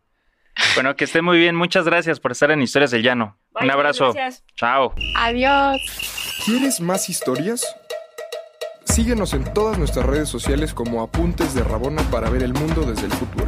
Bueno, 0.76 0.96
que 0.96 1.04
esté 1.04 1.22
muy 1.22 1.38
bien. 1.38 1.56
Muchas 1.56 1.86
gracias 1.86 2.20
por 2.20 2.32
estar 2.32 2.52
en 2.52 2.62
Historias 2.62 2.92
del 2.92 3.04
Llano. 3.04 3.38
Bye, 3.54 3.66
Un 3.66 3.72
abrazo. 3.72 4.14
Gracias. 4.14 4.44
Chao. 4.56 4.94
Adiós. 5.16 5.82
¿Quieres 6.46 6.80
más 6.82 7.10
historias? 7.10 7.66
Síguenos 8.86 9.34
en 9.34 9.54
todas 9.54 9.78
nuestras 9.78 10.06
redes 10.06 10.30
sociales 10.30 10.74
como 10.74 11.02
Apuntes 11.02 11.54
de 11.54 11.64
Rabona 11.64 12.02
para 12.10 12.30
ver 12.30 12.44
el 12.44 12.54
mundo 12.54 12.82
desde 12.82 13.06
el 13.06 13.12
futuro. 13.14 13.48